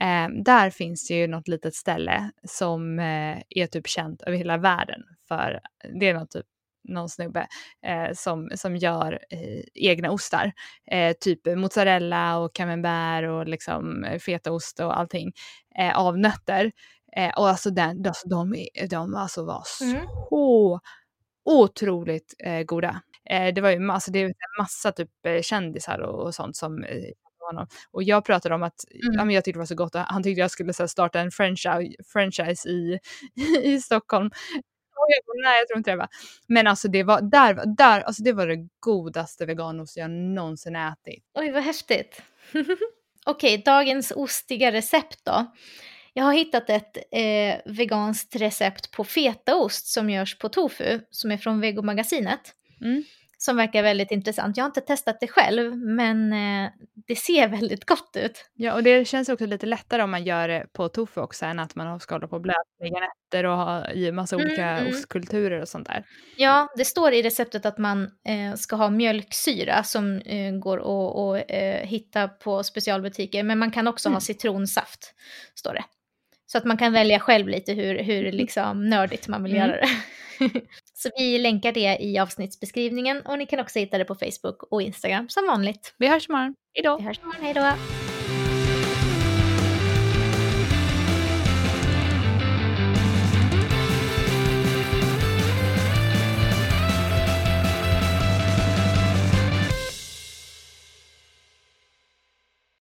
Eh, 0.00 0.28
där 0.44 0.70
finns 0.70 1.08
det 1.08 1.14
ju 1.14 1.26
något 1.26 1.48
litet 1.48 1.74
ställe 1.74 2.30
som 2.44 2.98
eh, 2.98 3.38
är 3.48 3.66
typ 3.66 3.88
känt 3.88 4.22
över 4.22 4.36
hela 4.36 4.56
världen 4.56 5.00
för, 5.28 5.60
det 6.00 6.08
är 6.08 6.14
något 6.14 6.30
typ 6.30 6.46
någon 6.84 7.08
snubbe 7.08 7.46
eh, 7.86 8.12
som, 8.14 8.50
som 8.54 8.76
gör 8.76 9.18
eh, 9.30 9.64
egna 9.74 10.10
ostar. 10.10 10.52
Eh, 10.90 11.12
typ 11.20 11.56
mozzarella 11.56 12.38
och 12.38 12.54
camembert 12.54 13.28
och 13.28 13.48
liksom 13.48 14.06
fetaost 14.20 14.80
och 14.80 14.98
allting 14.98 15.32
eh, 15.78 15.98
av 15.98 16.18
nötter. 16.18 16.72
Eh, 17.16 17.34
och 17.38 17.48
alltså, 17.48 17.70
den, 17.70 18.06
alltså 18.06 18.28
de, 18.28 18.66
de 18.90 19.14
alltså 19.14 19.44
var 19.44 19.64
mm. 19.82 20.06
så 20.30 20.80
otroligt 21.44 22.34
eh, 22.44 22.62
goda. 22.62 23.02
det 23.54 23.60
var 23.60 23.70
ju 23.70 23.90
alltså, 23.90 24.10
det 24.10 24.18
är 24.18 24.26
en 24.26 24.32
massa 24.58 24.92
typ 24.92 25.10
kändisar 25.42 25.98
och, 25.98 26.26
och 26.26 26.34
sånt 26.34 26.56
som 26.56 26.84
honom. 27.46 27.66
Och 27.90 28.02
jag 28.02 28.24
pratade 28.24 28.54
om 28.54 28.62
att 28.62 28.84
mm. 28.90 29.14
ja, 29.18 29.24
men 29.24 29.34
jag 29.34 29.44
tyckte 29.44 29.56
det 29.56 29.60
var 29.60 29.66
så 29.66 29.74
gott 29.74 29.94
och 29.94 30.00
han 30.00 30.22
tyckte 30.22 30.40
jag 30.40 30.50
skulle 30.50 30.72
så 30.72 30.82
här, 30.82 30.88
starta 30.88 31.20
en 31.20 31.30
franchise, 31.30 31.94
franchise 32.12 32.68
i, 32.68 32.98
i 33.62 33.80
Stockholm 33.80 34.30
jag 35.08 35.24
bara, 35.26 35.50
nej 35.50 35.58
jag 35.58 35.68
tror 35.68 35.78
inte 35.78 35.90
det 35.90 35.96
va. 35.96 36.08
Men 36.46 36.66
alltså 36.66 36.88
det 36.88 37.02
var, 37.02 37.20
där, 37.20 37.76
där, 37.76 38.00
alltså 38.00 38.22
det 38.22 38.32
var 38.32 38.46
det 38.46 38.68
godaste 38.80 39.46
veganost 39.46 39.96
jag 39.96 40.10
någonsin 40.10 40.76
ätit. 40.76 41.24
Oj 41.34 41.50
vad 41.50 41.62
häftigt. 41.62 42.22
Okej, 43.26 43.54
okay, 43.54 43.56
dagens 43.56 44.12
ostiga 44.16 44.72
recept 44.72 45.20
då. 45.24 45.52
Jag 46.12 46.24
har 46.24 46.32
hittat 46.32 46.70
ett 46.70 46.96
eh, 46.96 47.72
veganskt 47.72 48.36
recept 48.36 48.90
på 48.90 49.04
fetaost 49.04 49.86
som 49.86 50.10
görs 50.10 50.38
på 50.38 50.48
tofu, 50.48 51.00
som 51.10 51.32
är 51.32 51.36
från 51.36 51.60
Vegomagasinet. 51.60 52.54
Mm 52.80 53.04
som 53.44 53.56
verkar 53.56 53.82
väldigt 53.82 54.10
intressant. 54.10 54.56
Jag 54.56 54.64
har 54.64 54.68
inte 54.68 54.80
testat 54.80 55.16
det 55.20 55.28
själv, 55.28 55.76
men 55.76 56.32
eh, 56.32 56.70
det 57.06 57.16
ser 57.16 57.48
väldigt 57.58 57.84
gott 57.84 58.16
ut. 58.16 58.50
Ja, 58.54 58.74
och 58.74 58.82
det 58.82 59.04
känns 59.08 59.28
också 59.28 59.46
lite 59.46 59.66
lättare 59.66 60.02
om 60.02 60.10
man 60.10 60.24
gör 60.24 60.48
det 60.48 60.66
på 60.72 60.88
tofu 60.88 61.20
också 61.20 61.46
än 61.46 61.58
att 61.58 61.74
man 61.74 62.00
ska 62.00 62.14
hålla 62.14 62.28
på 62.28 62.36
och 62.36 62.46
nätter 62.46 63.46
och 63.46 63.56
ha 63.56 63.90
i 63.90 64.12
massa 64.12 64.36
mm, 64.36 64.46
olika 64.46 64.66
mm. 64.66 64.92
ostkulturer 64.92 65.60
och 65.60 65.68
sånt 65.68 65.86
där. 65.86 66.04
Ja, 66.36 66.68
det 66.76 66.84
står 66.84 67.12
i 67.12 67.22
receptet 67.22 67.66
att 67.66 67.78
man 67.78 68.02
eh, 68.02 68.54
ska 68.54 68.76
ha 68.76 68.90
mjölksyra 68.90 69.82
som 69.82 70.18
eh, 70.18 70.52
går 70.52 70.78
att 70.78 71.44
eh, 71.48 71.88
hitta 71.88 72.28
på 72.28 72.62
specialbutiker, 72.62 73.42
men 73.42 73.58
man 73.58 73.70
kan 73.70 73.88
också 73.88 74.08
mm. 74.08 74.14
ha 74.14 74.20
citronsaft, 74.20 75.14
står 75.54 75.74
det. 75.74 75.84
Så 76.52 76.58
att 76.58 76.64
man 76.64 76.76
kan 76.76 76.92
välja 76.92 77.20
själv 77.20 77.48
lite 77.48 77.72
hur, 77.72 78.02
hur 78.02 78.20
mm. 78.20 78.34
liksom 78.34 78.88
nördigt 78.88 79.28
man 79.28 79.42
vill 79.42 79.56
mm. 79.56 79.68
göra 79.68 79.80
det. 79.80 79.88
Så 80.94 81.10
vi 81.18 81.38
länkar 81.38 81.72
det 81.72 81.98
i 82.00 82.18
avsnittsbeskrivningen 82.18 83.22
och 83.22 83.38
ni 83.38 83.46
kan 83.46 83.60
också 83.60 83.78
hitta 83.78 83.98
det 83.98 84.04
på 84.04 84.14
Facebook 84.14 84.62
och 84.62 84.82
Instagram 84.82 85.28
som 85.28 85.46
vanligt. 85.46 85.94
Vi 85.98 86.08
hörs 86.08 86.28
imorgon. 86.28 86.54
Hejdå! 86.74 86.96
Vi 86.98 87.04
hörs 87.04 87.18
imorgon, 87.18 87.44
hejdå! 87.44 88.11